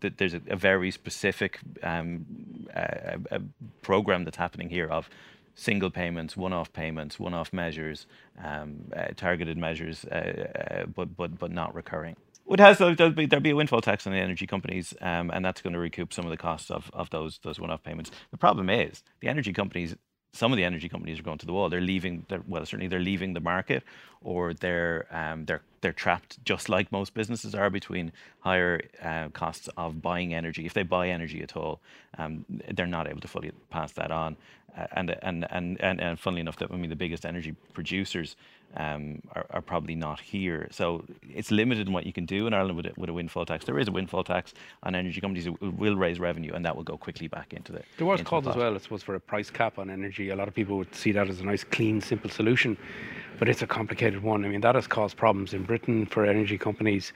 the, 0.00 0.10
there's 0.10 0.34
a, 0.34 0.42
a 0.48 0.56
very 0.56 0.90
specific 0.90 1.60
um, 1.82 2.26
a 2.74 3.40
program 3.82 4.24
that's 4.24 4.36
happening 4.36 4.68
here 4.70 4.88
of 4.88 5.08
single 5.54 5.90
payments, 5.90 6.36
one-off 6.36 6.72
payments, 6.72 7.18
one-off 7.18 7.52
measures, 7.52 8.06
um, 8.44 8.92
uh, 8.94 9.06
targeted 9.16 9.56
measures, 9.56 10.04
uh, 10.04 10.82
uh, 10.82 10.86
but 10.86 11.16
but 11.16 11.38
but 11.38 11.50
not 11.50 11.74
recurring. 11.74 12.16
It 12.50 12.60
has 12.60 12.78
there'll 12.78 13.12
be 13.12 13.26
there'll 13.26 13.42
be 13.42 13.50
a 13.50 13.56
windfall 13.56 13.80
tax 13.80 14.06
on 14.06 14.12
the 14.12 14.18
energy 14.18 14.46
companies, 14.46 14.94
um, 15.00 15.30
and 15.30 15.44
that's 15.44 15.62
going 15.62 15.72
to 15.74 15.78
recoup 15.78 16.12
some 16.12 16.24
of 16.24 16.30
the 16.30 16.36
costs 16.36 16.70
of, 16.70 16.90
of 16.92 17.10
those 17.10 17.38
those 17.42 17.60
one-off 17.60 17.82
payments. 17.82 18.10
The 18.30 18.38
problem 18.38 18.70
is 18.70 19.02
the 19.20 19.28
energy 19.28 19.52
companies. 19.52 19.96
Some 20.32 20.52
of 20.52 20.58
the 20.58 20.64
energy 20.64 20.88
companies 20.90 21.18
are 21.18 21.22
going 21.22 21.38
to 21.38 21.46
the 21.46 21.52
wall. 21.54 21.70
They're 21.70 21.80
leaving. 21.80 22.26
They're, 22.28 22.42
well, 22.46 22.66
certainly 22.66 22.88
they're 22.88 23.00
leaving 23.00 23.32
the 23.32 23.40
market, 23.40 23.84
or 24.20 24.54
they're 24.54 25.06
um, 25.10 25.46
they're 25.46 25.62
they're 25.80 25.92
trapped, 25.94 26.44
just 26.44 26.68
like 26.68 26.92
most 26.92 27.14
businesses 27.14 27.54
are, 27.54 27.70
between 27.70 28.12
higher 28.40 28.82
uh, 29.02 29.28
costs 29.30 29.68
of 29.76 30.02
buying 30.02 30.34
energy. 30.34 30.66
If 30.66 30.74
they 30.74 30.82
buy 30.82 31.08
energy 31.08 31.42
at 31.42 31.56
all, 31.56 31.80
um, 32.18 32.44
they're 32.74 32.86
not 32.86 33.08
able 33.08 33.20
to 33.22 33.28
fully 33.28 33.52
pass 33.70 33.92
that 33.92 34.10
on. 34.10 34.36
Uh, 34.76 34.86
and, 34.92 35.16
and 35.22 35.46
and 35.50 35.80
and 35.80 36.00
and 36.00 36.20
funnily 36.20 36.42
enough, 36.42 36.56
that 36.58 36.70
I 36.70 36.76
mean 36.76 36.90
the 36.90 36.96
biggest 36.96 37.24
energy 37.24 37.54
producers 37.72 38.36
um, 38.76 39.22
are, 39.34 39.46
are 39.50 39.62
probably 39.62 39.94
not 39.94 40.20
here. 40.20 40.68
So 40.70 41.04
it's 41.22 41.50
limited 41.50 41.86
in 41.86 41.92
what 41.92 42.06
you 42.06 42.12
can 42.12 42.26
do 42.26 42.46
in 42.46 42.54
Ireland 42.54 42.76
with 42.76 42.86
a, 42.86 42.92
with 42.96 43.10
a 43.10 43.12
windfall 43.12 43.46
tax. 43.46 43.64
There 43.64 43.78
is 43.78 43.88
a 43.88 43.92
windfall 43.92 44.24
tax 44.24 44.54
on 44.82 44.94
energy 44.94 45.20
companies. 45.20 45.46
It 45.46 45.60
will 45.60 45.96
raise 45.96 46.20
revenue, 46.20 46.52
and 46.54 46.64
that 46.64 46.76
will 46.76 46.84
go 46.84 46.96
quickly 46.96 47.28
back 47.28 47.52
into 47.52 47.72
the. 47.72 47.82
There 47.96 48.06
was 48.06 48.20
into 48.20 48.24
the 48.24 48.30
called 48.30 48.48
as 48.48 48.56
well, 48.56 48.74
I 48.74 48.78
suppose, 48.78 49.02
for 49.02 49.14
a 49.14 49.20
price 49.20 49.50
cap 49.50 49.78
on 49.78 49.90
energy. 49.90 50.30
A 50.30 50.36
lot 50.36 50.48
of 50.48 50.54
people 50.54 50.76
would 50.78 50.94
see 50.94 51.12
that 51.12 51.28
as 51.28 51.40
a 51.40 51.44
nice, 51.44 51.64
clean, 51.64 52.00
simple 52.00 52.30
solution, 52.30 52.76
but 53.38 53.48
it's 53.48 53.62
a 53.62 53.66
complicated 53.66 54.22
one. 54.22 54.44
I 54.44 54.48
mean, 54.48 54.60
that 54.60 54.74
has 54.74 54.86
caused 54.86 55.16
problems 55.16 55.54
in 55.54 55.64
Britain 55.64 56.06
for 56.06 56.26
energy 56.26 56.58
companies. 56.58 57.12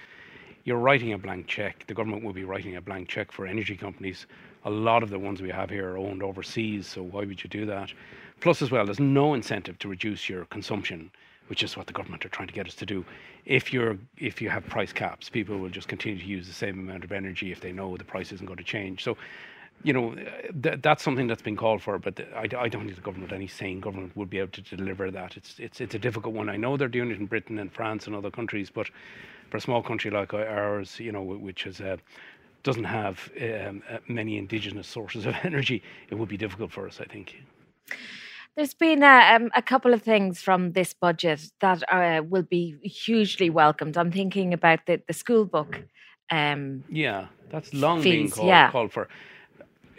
You're 0.65 0.79
writing 0.79 1.15
a 1.15 1.19
blank 1.19 1.47
check. 1.47 1.87
The 1.87 1.95
government 1.95 2.23
will 2.23 2.35
be 2.35 2.45
writing 2.45 2.77
a 2.77 2.81
blank 2.81 3.09
check 3.09 3.33
for 3.33 3.47
energy 3.47 3.77
companies. 3.77 4.27
A 4.65 4.71
lot 4.71 5.03
of 5.03 5.09
the 5.09 5.19
ones 5.19 5.41
we 5.41 5.49
have 5.49 5.71
here 5.71 5.93
are 5.93 5.99
owned 5.99 6.23
overseas, 6.23 6.87
so 6.87 7.03
why 7.03 7.25
would 7.25 7.43
you 7.43 7.49
do 7.49 7.65
that? 7.65 7.93
Plus, 8.41 8.61
as 8.61 8.71
well, 8.71 8.85
there's 8.85 9.01
no 9.01 9.33
incentive 9.35 9.79
to 9.79 9.89
reduce 9.89 10.29
your 10.29 10.45
consumption, 10.47 11.11
which 11.51 11.63
is 11.63 11.77
what 11.77 11.87
the 11.89 11.93
government 11.93 12.25
are 12.25 12.31
trying 12.31 12.49
to 12.49 12.55
get 12.55 12.67
us 12.67 12.77
to 12.77 12.87
do. 12.87 13.05
If 13.45 13.73
you're 13.73 13.99
if 14.17 14.41
you 14.41 14.49
have 14.49 14.65
price 14.67 14.93
caps, 14.93 15.29
people 15.29 15.59
will 15.59 15.69
just 15.69 15.89
continue 15.89 16.19
to 16.19 16.25
use 16.25 16.47
the 16.47 16.55
same 16.55 16.79
amount 16.79 17.05
of 17.05 17.13
energy 17.13 17.51
if 17.53 17.61
they 17.61 17.73
know 17.73 17.97
the 17.97 18.05
price 18.05 18.31
isn't 18.33 18.47
going 18.47 18.57
to 18.57 18.65
change. 18.65 19.03
So 19.05 19.17
you 19.83 19.93
know, 19.93 20.15
th- 20.63 20.81
that's 20.83 21.03
something 21.03 21.27
that's 21.27 21.43
been 21.43 21.57
called 21.57 21.83
for, 21.83 21.99
but 21.99 22.21
I, 22.37 22.43
I 22.43 22.69
don't 22.69 22.85
think 22.85 22.97
the 22.97 23.01
government, 23.01 23.33
any 23.33 23.47
sane 23.47 23.81
government, 23.81 24.15
would 24.15 24.29
be 24.29 24.39
able 24.39 24.53
to 24.53 24.77
deliver 24.77 25.11
that. 25.11 25.37
It's, 25.37 25.59
it's, 25.59 25.81
it's 25.81 25.95
a 25.95 25.99
difficult 25.99 26.35
one. 26.35 26.51
I 26.51 26.57
know 26.57 26.77
they're 26.77 26.89
doing 26.89 27.11
it 27.11 27.19
in 27.19 27.27
Britain 27.27 27.59
and 27.59 27.73
France 27.73 28.07
and 28.07 28.15
other 28.15 28.31
countries, 28.31 28.69
but 28.69 28.89
for 29.49 29.57
a 29.57 29.61
small 29.61 29.83
country 29.83 30.11
like 30.11 30.35
ours, 30.35 31.01
you 31.01 31.13
know, 31.13 31.23
which 31.23 31.67
is, 31.67 31.81
uh, 31.81 31.97
doesn't 32.63 32.85
have 32.85 33.31
um, 33.41 33.83
uh, 33.91 33.99
many 34.07 34.37
indigenous 34.37 34.87
sources 34.87 35.25
of 35.25 35.35
energy, 35.45 35.83
it 36.11 36.15
would 36.15 36.29
be 36.29 36.37
difficult 36.37 36.73
for 36.73 36.87
us, 36.87 37.01
I 37.01 37.05
think. 37.05 37.43
There's 38.57 38.75
been 38.75 39.03
a, 39.03 39.37
um, 39.37 39.51
a 39.55 39.63
couple 39.63 39.95
of 39.95 40.03
things 40.03 40.43
from 40.43 40.73
this 40.73 40.93
budget 40.93 41.41
that 41.61 41.83
uh, 41.91 42.23
will 42.23 42.43
be 42.43 42.77
hugely 42.83 43.49
welcomed. 43.49 43.97
I'm 43.97 44.13
thinking 44.13 44.53
about 44.53 44.81
the, 44.87 45.01
the 45.07 45.15
school 45.15 45.45
book. 45.45 45.83
Um, 46.31 46.85
Yeah, 46.91 47.27
that's 47.51 47.73
long 47.73 48.03
been 48.03 48.25
Fees, 48.25 48.35
called, 48.35 48.49
yeah. 48.49 48.71
called 48.71 48.93
for. 48.93 49.09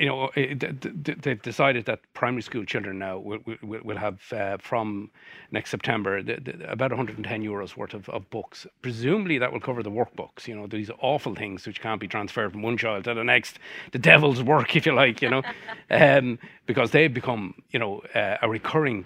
You 0.01 0.07
know, 0.07 0.31
they've 0.35 1.41
decided 1.43 1.85
that 1.85 1.99
primary 2.15 2.41
school 2.41 2.65
children 2.65 2.97
now 2.97 3.19
will, 3.19 3.37
will, 3.61 3.81
will 3.83 3.97
have 3.97 4.19
uh, 4.33 4.57
from 4.57 5.11
next 5.51 5.69
September 5.69 6.23
the, 6.23 6.37
the, 6.41 6.71
about 6.71 6.89
110 6.89 7.43
euros 7.43 7.77
worth 7.77 7.93
of, 7.93 8.09
of 8.09 8.27
books. 8.31 8.65
Presumably 8.81 9.37
that 9.37 9.53
will 9.53 9.59
cover 9.59 9.83
the 9.83 9.91
workbooks, 9.91 10.47
you 10.47 10.55
know, 10.55 10.65
these 10.65 10.89
awful 11.01 11.35
things 11.35 11.67
which 11.67 11.81
can't 11.81 12.01
be 12.01 12.07
transferred 12.07 12.51
from 12.51 12.63
one 12.63 12.77
child 12.77 13.03
to 13.03 13.13
the 13.13 13.23
next, 13.23 13.59
the 13.91 13.99
devil's 13.99 14.41
work, 14.41 14.75
if 14.75 14.87
you 14.87 14.93
like, 14.93 15.21
you 15.21 15.29
know, 15.29 15.43
um, 15.91 16.39
because 16.65 16.89
they've 16.89 17.13
become, 17.13 17.53
you 17.69 17.77
know, 17.77 18.01
uh, 18.15 18.37
a 18.41 18.49
recurring 18.49 19.05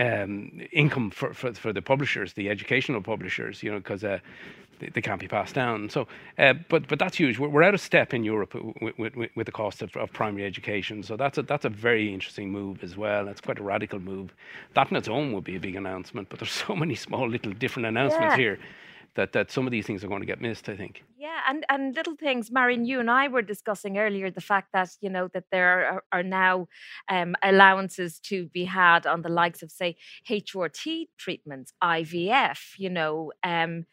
um, 0.00 0.60
income 0.72 1.12
for, 1.12 1.32
for, 1.32 1.52
for 1.54 1.72
the 1.72 1.82
publishers, 1.82 2.32
the 2.32 2.50
educational 2.50 3.02
publishers, 3.02 3.62
you 3.62 3.70
know, 3.70 3.78
because 3.78 4.02
uh, 4.02 4.18
they, 4.78 4.88
they, 4.88 5.00
can't 5.00 5.20
be 5.20 5.28
passed 5.28 5.54
down. 5.54 5.88
So, 5.90 6.06
uh, 6.38 6.54
but 6.68 6.88
but 6.88 6.98
that's 6.98 7.16
huge. 7.16 7.38
We're, 7.38 7.48
we're, 7.48 7.62
out 7.62 7.74
of 7.74 7.80
step 7.80 8.14
in 8.14 8.24
Europe 8.24 8.54
with, 8.80 8.98
with, 8.98 9.30
with 9.34 9.46
the 9.46 9.52
cost 9.52 9.82
of, 9.82 9.94
of, 9.96 10.12
primary 10.12 10.46
education. 10.46 11.02
So 11.02 11.16
that's 11.16 11.38
a 11.38 11.42
that's 11.42 11.64
a 11.64 11.68
very 11.70 12.12
interesting 12.12 12.50
move 12.50 12.82
as 12.82 12.96
well. 12.96 13.24
That's 13.24 13.40
quite 13.40 13.58
a 13.58 13.62
radical 13.62 13.98
move. 13.98 14.34
That 14.74 14.90
in 14.90 14.96
its 14.96 15.08
own 15.08 15.32
would 15.32 15.44
be 15.44 15.56
a 15.56 15.60
big 15.60 15.76
announcement. 15.76 16.28
But 16.28 16.40
there's 16.40 16.50
so 16.66 16.74
many 16.74 16.94
small 16.94 17.28
little 17.28 17.52
different 17.52 17.86
announcements 17.86 18.32
yeah. 18.32 18.36
here 18.36 18.58
that 19.14 19.32
that 19.32 19.50
some 19.50 19.66
of 19.66 19.70
these 19.70 19.86
things 19.86 20.02
are 20.04 20.08
going 20.08 20.20
to 20.20 20.26
get 20.26 20.40
missed. 20.40 20.68
I 20.68 20.76
think. 20.76 21.04
Yeah, 21.16 21.40
and 21.48 21.64
and 21.68 21.94
little 21.94 22.16
things, 22.16 22.50
Marian. 22.50 22.84
You 22.84 23.00
and 23.00 23.10
I 23.10 23.28
were 23.28 23.42
discussing 23.42 23.98
earlier 23.98 24.30
the 24.30 24.40
fact 24.40 24.68
that 24.72 24.90
you 25.00 25.10
know 25.10 25.28
that 25.28 25.44
there 25.50 25.86
are, 25.86 26.02
are 26.12 26.22
now 26.22 26.68
um, 27.08 27.34
allowances 27.42 28.18
to 28.20 28.46
be 28.46 28.64
had 28.64 29.06
on 29.06 29.22
the 29.22 29.28
likes 29.28 29.62
of 29.62 29.70
say 29.70 29.96
HRT 30.28 31.06
treatments, 31.18 31.72
IVF. 31.82 32.78
You 32.78 32.90
know. 32.90 33.32
Um, 33.42 33.86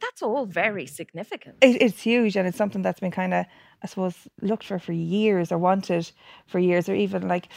that's 0.00 0.22
all 0.22 0.46
very 0.46 0.86
significant. 0.86 1.56
It, 1.60 1.80
it's 1.82 2.02
huge, 2.02 2.36
and 2.36 2.46
it's 2.46 2.56
something 2.56 2.82
that's 2.82 3.00
been 3.00 3.10
kind 3.10 3.34
of, 3.34 3.46
I 3.82 3.86
suppose, 3.86 4.14
looked 4.42 4.64
for 4.64 4.78
for 4.78 4.92
years 4.92 5.52
or 5.52 5.58
wanted 5.58 6.10
for 6.46 6.58
years, 6.58 6.88
or 6.88 6.94
even 6.94 7.28
like, 7.28 7.48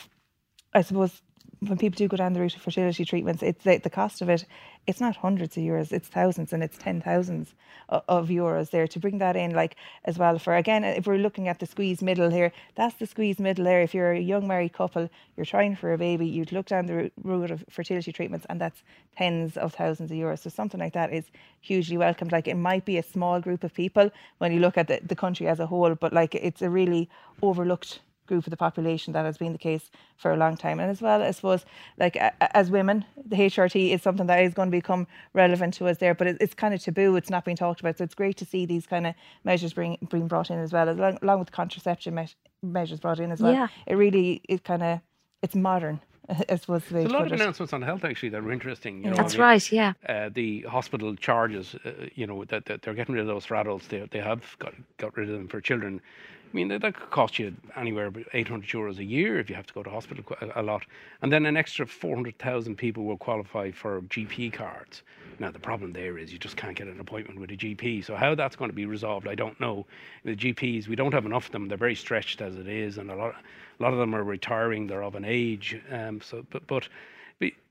I 0.74 0.82
suppose, 0.82 1.22
when 1.62 1.78
people 1.78 1.98
do 1.98 2.08
go 2.08 2.16
down 2.16 2.34
the 2.34 2.40
route 2.40 2.56
of 2.56 2.62
fertility 2.62 3.04
treatments, 3.04 3.44
it's 3.44 3.64
the, 3.64 3.78
the 3.78 3.90
cost 3.90 4.22
of 4.22 4.30
it. 4.30 4.46
It's 4.88 5.02
not 5.02 5.18
hundreds 5.18 5.58
of 5.58 5.64
euros; 5.64 5.92
it's 5.92 6.08
thousands, 6.08 6.54
and 6.54 6.64
it's 6.64 6.78
ten 6.78 7.02
thousands 7.02 7.54
of, 7.90 8.04
of 8.08 8.28
euros 8.30 8.70
there 8.70 8.88
to 8.88 9.00
bring 9.00 9.18
that 9.18 9.36
in, 9.36 9.54
like 9.54 9.76
as 10.06 10.18
well. 10.18 10.40
For 10.40 10.56
again, 10.56 10.84
if 10.84 11.06
we're 11.06 11.18
looking 11.18 11.48
at 11.48 11.60
the 11.60 11.66
squeeze 11.66 12.02
middle 12.02 12.30
here, 12.30 12.54
that's 12.76 12.96
the 12.96 13.06
squeeze 13.06 13.40
middle 13.40 13.66
there. 13.66 13.82
If 13.82 13.94
you're 13.94 14.14
a 14.14 14.20
young 14.20 14.48
married 14.48 14.74
couple, 14.74 15.10
you're 15.36 15.46
trying 15.46 15.76
for 15.76 15.92
a 15.92 15.98
baby, 15.98 16.26
you'd 16.26 16.54
look 16.54 16.68
down 16.68 16.86
the 16.86 17.12
route 17.22 17.52
of 17.52 17.66
fertility 17.70 18.14
treatments, 18.14 18.46
and 18.50 18.62
that's 18.62 18.82
tens 19.18 19.58
of 19.58 19.74
thousands 19.74 20.12
of 20.12 20.18
euros. 20.18 20.40
So 20.40 20.50
something 20.50 20.80
like 20.80 20.94
that 20.94 21.12
is 21.12 21.26
hugely 21.60 21.98
welcomed. 21.98 22.32
Like 22.32 22.48
it 22.48 22.56
might 22.56 22.86
be 22.86 22.98
a 22.98 23.04
small 23.04 23.42
group 23.42 23.66
of 23.66 23.74
people 23.74 24.12
when 24.38 24.54
you 24.54 24.60
look 24.60 24.78
at 24.78 24.88
the, 24.88 25.02
the 25.04 25.16
country 25.16 25.48
as 25.48 25.60
a 25.60 25.68
whole, 25.68 25.94
but 25.96 26.14
like 26.14 26.36
it's 26.36 26.62
a 26.62 26.70
really 26.70 27.10
overlooked 27.42 28.00
group 28.30 28.46
of 28.46 28.52
the 28.52 28.58
population 28.58 29.12
that 29.14 29.26
has 29.26 29.38
been 29.38 29.52
the 29.52 29.58
case 29.58 29.92
for 30.16 30.32
a 30.32 30.38
long 30.38 30.56
time. 30.56 30.80
And 30.80 30.90
as 30.90 31.02
well, 31.02 31.22
I 31.22 31.32
suppose, 31.32 31.66
like 31.98 32.16
as 32.40 32.72
women, 32.72 33.04
the 33.26 33.36
HRT 33.36 33.94
is 33.94 34.02
something 34.02 34.28
that 34.28 34.42
is 34.42 34.54
going 34.54 34.70
to 34.72 34.78
become 34.78 35.08
relevant 35.34 35.74
to 35.76 35.88
us 35.88 35.98
there, 35.98 36.14
but 36.14 36.28
it's 36.28 36.54
kind 36.54 36.74
of 36.74 36.82
taboo. 36.82 37.18
It's 37.18 37.30
not 37.30 37.44
being 37.44 37.58
talked 37.58 37.82
about. 37.82 37.98
So 37.98 38.06
it's 38.06 38.16
great 38.16 38.38
to 38.38 38.46
see 38.46 38.66
these 38.66 38.88
kind 38.88 39.08
of 39.08 39.16
measures 39.44 39.74
being, 39.74 39.98
being 40.10 40.28
brought 40.28 40.50
in 40.50 40.60
as 40.60 40.72
well, 40.72 40.88
along, 40.88 41.18
along 41.22 41.40
with 41.40 41.52
contraception 41.52 42.16
me- 42.16 42.28
measures 42.64 43.00
brought 43.02 43.20
in 43.20 43.32
as 43.32 43.42
well. 43.42 43.52
Yeah. 43.52 43.68
It 43.86 43.96
really 43.96 44.42
is 44.48 44.62
kind 44.62 44.84
of, 44.84 45.00
it's 45.42 45.56
modern. 45.56 46.00
I 46.50 46.56
suppose 46.58 46.84
There's 46.90 47.06
a 47.06 47.10
lot 47.10 47.26
of 47.26 47.32
announcements 47.32 47.74
on 47.74 47.82
health 47.82 48.04
actually 48.06 48.30
that 48.30 48.44
were 48.44 48.52
interesting. 48.52 49.04
You 49.04 49.10
know, 49.10 49.16
That's 49.16 49.34
I 49.34 49.38
mean, 49.38 49.48
right. 49.48 49.72
Yeah. 49.72 49.94
Uh, 50.08 50.30
the 50.32 50.62
hospital 50.62 51.16
charges, 51.16 51.76
uh, 51.84 51.92
you 52.14 52.28
know, 52.28 52.46
that, 52.46 52.66
that, 52.66 52.84
they're 52.84 52.94
getting 52.94 53.16
rid 53.16 53.22
of 53.22 53.28
those 53.28 53.46
for 53.46 53.56
adults. 53.56 53.88
They 53.88 54.08
they 54.12 54.20
have 54.20 54.44
got 54.60 54.74
got 54.98 55.18
rid 55.18 55.30
of 55.30 55.36
them 55.36 55.48
for 55.48 55.60
children. 55.60 56.02
I 56.52 56.56
mean, 56.56 56.68
that, 56.70 56.82
could 56.82 57.12
cost 57.12 57.38
you 57.38 57.56
anywhere 57.76 58.08
about 58.08 58.26
800 58.34 58.70
euros 58.70 58.98
a 58.98 59.04
year 59.04 59.40
if 59.40 59.52
you 59.52 59.56
have 59.56 59.68
to 59.68 59.74
go 59.74 59.84
to 59.84 59.90
hospital 59.90 60.24
a, 60.56 60.64
lot. 60.64 60.84
And 61.22 61.32
then 61.32 61.46
an 61.46 61.56
extra 61.56 61.86
400,000 61.86 62.76
people 62.76 63.04
will 63.04 63.18
qualify 63.18 63.70
for 63.70 64.02
GP 64.02 64.54
cards. 64.54 65.04
Now, 65.38 65.52
the 65.52 65.60
problem 65.60 65.94
there 65.94 66.18
is 66.18 66.34
you 66.34 66.40
just 66.40 66.58
can't 66.58 66.76
get 66.76 66.88
an 66.88 67.00
appointment 67.00 67.40
with 67.40 67.52
a 67.52 67.56
GP. 67.56 68.04
So, 68.04 68.16
how 68.16 68.34
that's 68.34 68.56
going 68.56 68.70
to 68.72 68.76
be 68.76 68.88
resolved, 68.88 69.28
I 69.28 69.36
don't 69.36 69.60
know. 69.60 69.86
The 70.26 70.36
GPs, 70.36 70.88
we 70.88 70.96
don't 70.96 71.14
have 71.14 71.28
enough 71.28 71.46
of 71.46 71.52
them. 71.52 71.68
They're 71.68 71.78
very 71.78 71.96
stretched 71.96 72.42
as 72.42 72.56
it 72.56 72.68
is, 72.68 72.98
and 72.98 73.12
a 73.12 73.16
lot, 73.16 73.36
a 73.80 73.84
lot 73.84 73.94
of 73.94 74.00
them 74.00 74.16
are 74.16 74.24
retiring. 74.24 74.88
They're 74.88 75.04
of 75.04 75.14
an 75.14 75.26
age. 75.26 75.80
Um, 75.92 76.20
so, 76.20 76.44
but, 76.50 76.66
but 76.66 76.90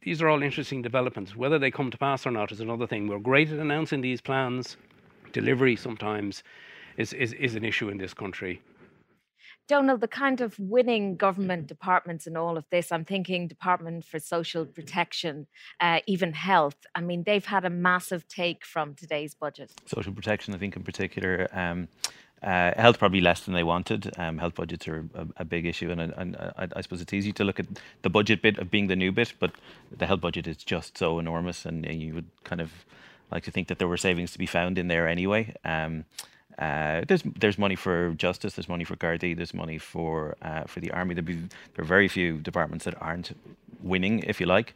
these 0.03 0.23
are 0.23 0.29
all 0.29 0.43
interesting 0.43 0.83
developments. 0.83 1.35
Whether 1.35 1.59
they 1.59 1.73
come 1.73 1.91
to 1.91 1.99
pass 1.99 2.27
or 2.27 2.31
not 2.31 2.53
is 2.53 2.61
another 2.61 2.87
thing. 2.87 3.09
We're 3.09 3.19
great 3.19 3.51
at 3.51 3.59
announcing 3.59 4.03
these 4.03 4.21
plans. 4.21 4.77
Delivery 5.33 5.75
sometimes 5.77 6.45
is, 6.99 7.13
is, 7.15 7.33
is 7.35 7.55
an 7.55 7.65
issue 7.65 7.89
in 7.89 7.97
this 7.97 8.13
country. 8.13 8.61
Donal, 9.69 9.99
the 9.99 10.09
kind 10.09 10.41
of 10.41 10.59
winning 10.59 11.17
government 11.17 11.67
departments 11.67 12.27
in 12.27 12.39
all 12.39 12.57
of 12.57 12.65
this, 12.71 12.91
I'm 12.91 13.05
thinking 13.05 13.47
Department 13.47 14.05
for 14.05 14.19
Social 14.19 14.65
Protection, 14.65 15.47
uh, 15.79 16.01
even 16.07 16.33
health. 16.33 16.77
I 16.95 17.03
mean, 17.03 17.23
they've 17.25 17.45
had 17.45 17.67
a 17.67 17.71
massive 17.71 18.27
take 18.29 18.65
from 18.65 18.95
today's 18.95 19.35
budget. 19.35 19.71
Social 19.85 20.13
protection, 20.13 20.55
I 20.55 20.59
think, 20.59 20.75
in 20.75 20.85
particular. 20.85 21.49
Um, 21.53 21.89
uh, 22.43 22.73
health 22.77 22.99
probably 22.99 23.21
less 23.21 23.41
than 23.41 23.53
they 23.53 23.65
wanted. 23.65 24.11
Um, 24.17 24.39
health 24.39 24.55
budgets 24.55 24.89
are 24.89 25.07
a, 25.15 25.27
a 25.39 25.45
big 25.45 25.67
issue, 25.67 25.91
and, 25.91 26.01
and 26.01 26.37
I, 26.37 26.69
I, 26.75 26.81
suppose 26.81 27.03
it's 27.03 27.13
easy 27.13 27.33
to 27.33 27.45
look 27.45 27.61
at 27.61 27.67
the 28.03 28.11
budget 28.11 28.41
bit 28.41 28.59
of 28.59 28.71
being 28.71 28.87
the 28.87 28.97
new 28.97 29.13
bit, 29.13 29.35
but 29.39 29.53
the 29.95 30.07
health 30.07 30.21
budget 30.23 30.47
is 30.47 30.57
just 30.57 30.97
so 30.97 31.19
enormous, 31.19 31.67
and 31.67 31.85
you 31.85 32.15
would 32.15 32.31
kind 32.45 32.61
of 32.61 32.71
like 33.31 33.45
to 33.45 33.51
think 33.51 33.69
that 33.69 33.79
there 33.79 33.89
were 33.89 33.97
savings 33.97 34.33
to 34.33 34.39
be 34.39 34.47
found 34.47 34.79
in 34.79 34.89
there 34.89 35.09
anyway. 35.09 35.55
Um, 35.65 36.05
uh, 36.59 37.05
there's 37.07 37.23
there's 37.23 37.59
money 37.59 37.77
for 37.77 38.13
justice, 38.15 38.55
there's 38.55 38.69
money 38.69 38.85
for 38.85 38.97
Gardaí, 38.97 39.37
there's 39.37 39.55
money 39.55 39.79
for 39.79 40.37
uh, 40.43 40.65
for 40.65 40.81
the 40.81 40.91
army. 40.91 41.15
There, 41.15 41.23
Be, 41.23 41.35
there 41.35 41.85
are 41.85 41.85
very 41.85 42.09
few 42.09 42.39
departments 42.39 42.85
that 42.85 43.01
aren't 43.01 43.37
winning, 43.81 44.21
if 44.21 44.41
you 44.41 44.47
like. 44.47 44.75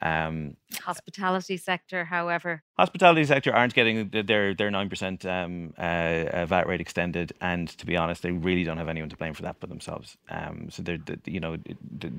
Um, 0.00 0.56
hospitality 0.82 1.56
sector, 1.56 2.04
however, 2.04 2.62
hospitality 2.76 3.24
sector 3.24 3.52
aren't 3.52 3.74
getting 3.74 4.10
their 4.10 4.54
their 4.54 4.70
nine 4.70 4.88
percent 4.88 5.24
um, 5.24 5.72
uh, 5.76 5.80
uh 5.80 6.46
VAT 6.46 6.68
rate 6.68 6.80
extended, 6.80 7.32
and 7.40 7.68
to 7.68 7.86
be 7.86 7.96
honest, 7.96 8.22
they 8.22 8.30
really 8.30 8.62
don't 8.62 8.78
have 8.78 8.88
anyone 8.88 9.08
to 9.10 9.16
blame 9.16 9.34
for 9.34 9.42
that 9.42 9.56
but 9.58 9.70
themselves. 9.70 10.16
Um, 10.28 10.68
so 10.70 10.82
they're, 10.82 10.98
you 11.24 11.40
know 11.40 11.56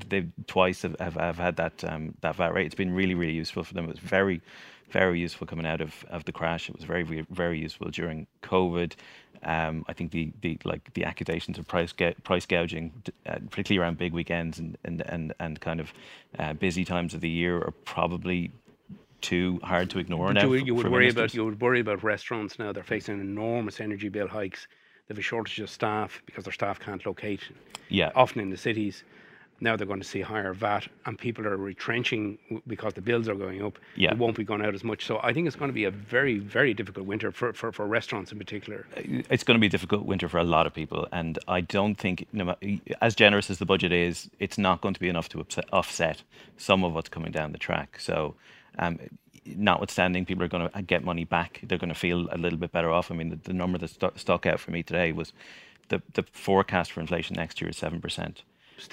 they 0.09 0.25
twice 0.47 0.81
have, 0.81 0.99
have, 0.99 1.13
have 1.13 1.37
had 1.37 1.55
that 1.57 1.83
um, 1.85 2.15
that 2.21 2.35
VAT 2.35 2.53
rate. 2.53 2.65
It's 2.65 2.75
been 2.75 2.93
really 2.93 3.13
really 3.13 3.33
useful 3.33 3.63
for 3.63 3.73
them. 3.73 3.89
It's 3.89 3.99
very 3.99 4.41
very 4.91 5.19
useful 5.19 5.47
coming 5.47 5.65
out 5.65 5.81
of, 5.81 6.05
of 6.09 6.25
the 6.25 6.31
crash. 6.31 6.69
It 6.69 6.75
was 6.75 6.85
very, 6.85 7.03
very, 7.03 7.25
very 7.29 7.59
useful 7.59 7.89
during 7.89 8.27
COVID. 8.43 8.93
Um, 9.43 9.85
I 9.87 9.93
think 9.93 10.11
the, 10.11 10.31
the 10.41 10.57
like 10.63 10.93
the 10.93 11.05
accusations 11.05 11.57
of 11.59 11.67
price 11.67 11.93
price 12.23 12.45
gouging, 12.45 12.91
uh, 13.25 13.37
particularly 13.49 13.83
around 13.83 13.97
big 13.97 14.13
weekends 14.13 14.59
and 14.59 14.77
and 14.83 15.01
and, 15.01 15.33
and 15.39 15.59
kind 15.59 15.79
of 15.79 15.93
uh, 16.39 16.53
busy 16.53 16.83
times 16.83 17.13
of 17.13 17.21
the 17.21 17.29
year, 17.29 17.57
are 17.57 17.73
probably 17.83 18.51
too 19.21 19.59
hard 19.63 19.89
to 19.91 19.99
ignore 19.99 20.33
now. 20.33 20.45
You, 20.45 20.53
you 20.55 20.75
would 20.75 20.87
worry 20.87 21.05
ministers. 21.05 21.33
about 21.33 21.33
you 21.35 21.45
would 21.45 21.61
worry 21.61 21.79
about 21.79 22.03
restaurants 22.03 22.57
now. 22.57 22.71
They're 22.71 22.83
facing 22.83 23.19
enormous 23.19 23.79
energy 23.79 24.09
bill 24.09 24.27
hikes. 24.27 24.67
They 25.07 25.13
have 25.13 25.19
a 25.19 25.21
shortage 25.21 25.59
of 25.59 25.69
staff 25.69 26.21
because 26.25 26.45
their 26.45 26.53
staff 26.53 26.79
can't 26.79 27.05
locate. 27.05 27.41
Yeah. 27.89 28.11
Often 28.15 28.41
in 28.41 28.49
the 28.49 28.57
cities. 28.57 29.03
Now 29.61 29.75
they're 29.75 29.87
going 29.87 30.01
to 30.01 30.07
see 30.07 30.21
higher 30.21 30.53
VAT, 30.53 30.87
and 31.05 31.17
people 31.17 31.47
are 31.47 31.55
retrenching 31.55 32.37
because 32.67 32.93
the 32.93 33.01
bills 33.01 33.29
are 33.29 33.35
going 33.35 33.63
up. 33.63 33.79
Yeah. 33.95 34.11
It 34.11 34.17
won't 34.17 34.35
be 34.35 34.43
going 34.43 34.63
out 34.63 34.75
as 34.75 34.83
much. 34.83 35.05
So 35.05 35.19
I 35.23 35.33
think 35.33 35.47
it's 35.47 35.55
going 35.55 35.69
to 35.69 35.73
be 35.73 35.85
a 35.85 35.91
very, 35.91 36.39
very 36.39 36.73
difficult 36.73 37.05
winter 37.05 37.31
for, 37.31 37.53
for, 37.53 37.71
for 37.71 37.87
restaurants 37.87 38.31
in 38.31 38.37
particular. 38.37 38.85
Uh, 38.97 39.23
it's 39.29 39.43
going 39.43 39.55
to 39.55 39.61
be 39.61 39.67
a 39.67 39.69
difficult 39.69 40.05
winter 40.05 40.27
for 40.27 40.39
a 40.39 40.43
lot 40.43 40.67
of 40.67 40.73
people, 40.73 41.07
and 41.11 41.39
I 41.47 41.61
don't 41.61 41.95
think, 41.95 42.27
as 43.01 43.15
generous 43.15 43.49
as 43.49 43.59
the 43.59 43.65
budget 43.65 43.91
is, 43.91 44.29
it's 44.39 44.57
not 44.57 44.81
going 44.81 44.93
to 44.93 44.99
be 44.99 45.09
enough 45.09 45.29
to 45.29 45.39
upset, 45.39 45.65
offset 45.71 46.23
some 46.57 46.83
of 46.83 46.93
what's 46.93 47.09
coming 47.09 47.31
down 47.31 47.51
the 47.51 47.57
track. 47.57 47.99
So. 47.99 48.35
Um, 48.77 48.99
notwithstanding, 49.45 50.25
people 50.25 50.43
are 50.43 50.47
going 50.47 50.69
to 50.69 50.81
get 50.81 51.03
money 51.03 51.23
back. 51.23 51.61
They're 51.63 51.77
going 51.77 51.93
to 51.93 51.99
feel 51.99 52.27
a 52.31 52.37
little 52.37 52.57
bit 52.57 52.71
better 52.71 52.91
off. 52.91 53.11
I 53.11 53.15
mean, 53.15 53.29
the, 53.29 53.35
the 53.35 53.53
number 53.53 53.77
that 53.77 53.89
st- 53.89 54.19
stuck 54.19 54.45
out 54.45 54.59
for 54.59 54.71
me 54.71 54.83
today 54.83 55.11
was 55.11 55.33
the, 55.89 56.01
the 56.13 56.23
forecast 56.31 56.91
for 56.91 57.01
inflation 57.01 57.35
next 57.35 57.61
year 57.61 57.69
is 57.69 57.77
7%. 57.77 58.37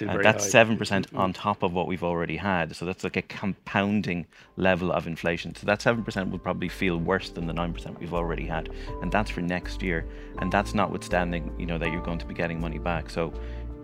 Uh, 0.01 0.17
that's 0.21 0.49
seven 0.49 0.77
percent 0.77 1.07
on 1.13 1.33
top 1.33 1.63
of 1.63 1.73
what 1.73 1.87
we've 1.87 2.03
already 2.03 2.37
had. 2.37 2.75
So 2.75 2.85
that's 2.85 3.03
like 3.03 3.17
a 3.17 3.21
compounding 3.21 4.25
level 4.55 4.91
of 4.91 5.07
inflation. 5.07 5.55
So 5.55 5.65
that 5.65 5.81
seven 5.81 6.03
percent 6.03 6.31
will 6.31 6.39
probably 6.39 6.69
feel 6.69 6.97
worse 6.97 7.29
than 7.29 7.47
the 7.47 7.53
nine 7.53 7.73
percent 7.73 7.99
we've 7.99 8.13
already 8.13 8.45
had, 8.45 8.69
and 9.01 9.11
that's 9.11 9.29
for 9.29 9.41
next 9.41 9.81
year. 9.81 10.05
And 10.39 10.51
that's 10.51 10.73
notwithstanding, 10.73 11.53
you 11.59 11.65
know, 11.65 11.77
that 11.77 11.91
you're 11.91 12.03
going 12.03 12.19
to 12.19 12.25
be 12.25 12.33
getting 12.33 12.59
money 12.59 12.79
back. 12.79 13.09
So 13.09 13.33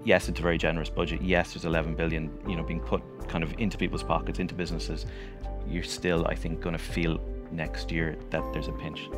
yes, 0.03 0.29
it's 0.29 0.39
a 0.39 0.43
very 0.43 0.57
generous 0.57 0.89
budget. 0.89 1.21
Yes, 1.21 1.53
there's 1.53 1.65
11 1.65 1.95
billion, 1.95 2.31
you 2.47 2.55
know, 2.55 2.63
being 2.63 2.79
put 2.79 3.01
kind 3.27 3.43
of 3.43 3.53
into 3.57 3.77
people's 3.77 4.03
pockets, 4.03 4.39
into 4.39 4.55
businesses. 4.55 5.05
You're 5.67 5.83
still, 5.83 6.25
I 6.27 6.35
think, 6.35 6.61
going 6.61 6.73
to 6.73 6.83
feel 6.83 7.19
next 7.51 7.91
year 7.91 8.17
that 8.29 8.43
there's 8.53 8.67
a 8.67 8.71
pinch. 8.73 9.09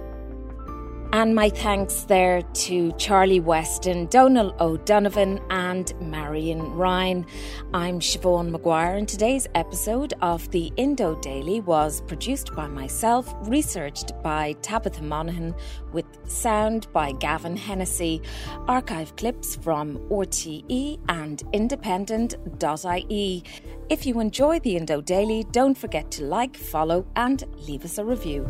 And 1.13 1.35
my 1.35 1.49
thanks 1.49 2.03
there 2.03 2.41
to 2.41 2.93
Charlie 2.93 3.41
Weston, 3.41 4.05
Donal 4.05 4.55
O'Donovan, 4.61 5.41
and 5.49 5.93
Marian 5.99 6.61
Ryan. 6.73 7.25
I'm 7.73 7.99
Siobhan 7.99 8.49
Maguire, 8.49 8.95
and 8.95 9.09
today's 9.09 9.45
episode 9.53 10.13
of 10.21 10.49
the 10.51 10.71
Indo 10.77 11.15
Daily 11.15 11.59
was 11.59 11.99
produced 11.99 12.55
by 12.55 12.67
myself, 12.67 13.35
researched 13.41 14.13
by 14.23 14.53
Tabitha 14.61 15.03
Monaghan, 15.03 15.53
with 15.91 16.05
sound 16.29 16.87
by 16.93 17.11
Gavin 17.11 17.57
Hennessy. 17.57 18.21
Archive 18.69 19.13
clips 19.17 19.57
from 19.57 19.97
RTE 20.09 20.97
and 21.09 21.43
independent.ie. 21.51 23.43
If 23.89 24.05
you 24.05 24.19
enjoy 24.21 24.59
the 24.61 24.77
Indo 24.77 25.01
Daily, 25.01 25.45
don't 25.51 25.77
forget 25.77 26.09
to 26.11 26.23
like, 26.23 26.55
follow, 26.55 27.05
and 27.17 27.43
leave 27.67 27.83
us 27.83 27.97
a 27.97 28.05
review. 28.05 28.49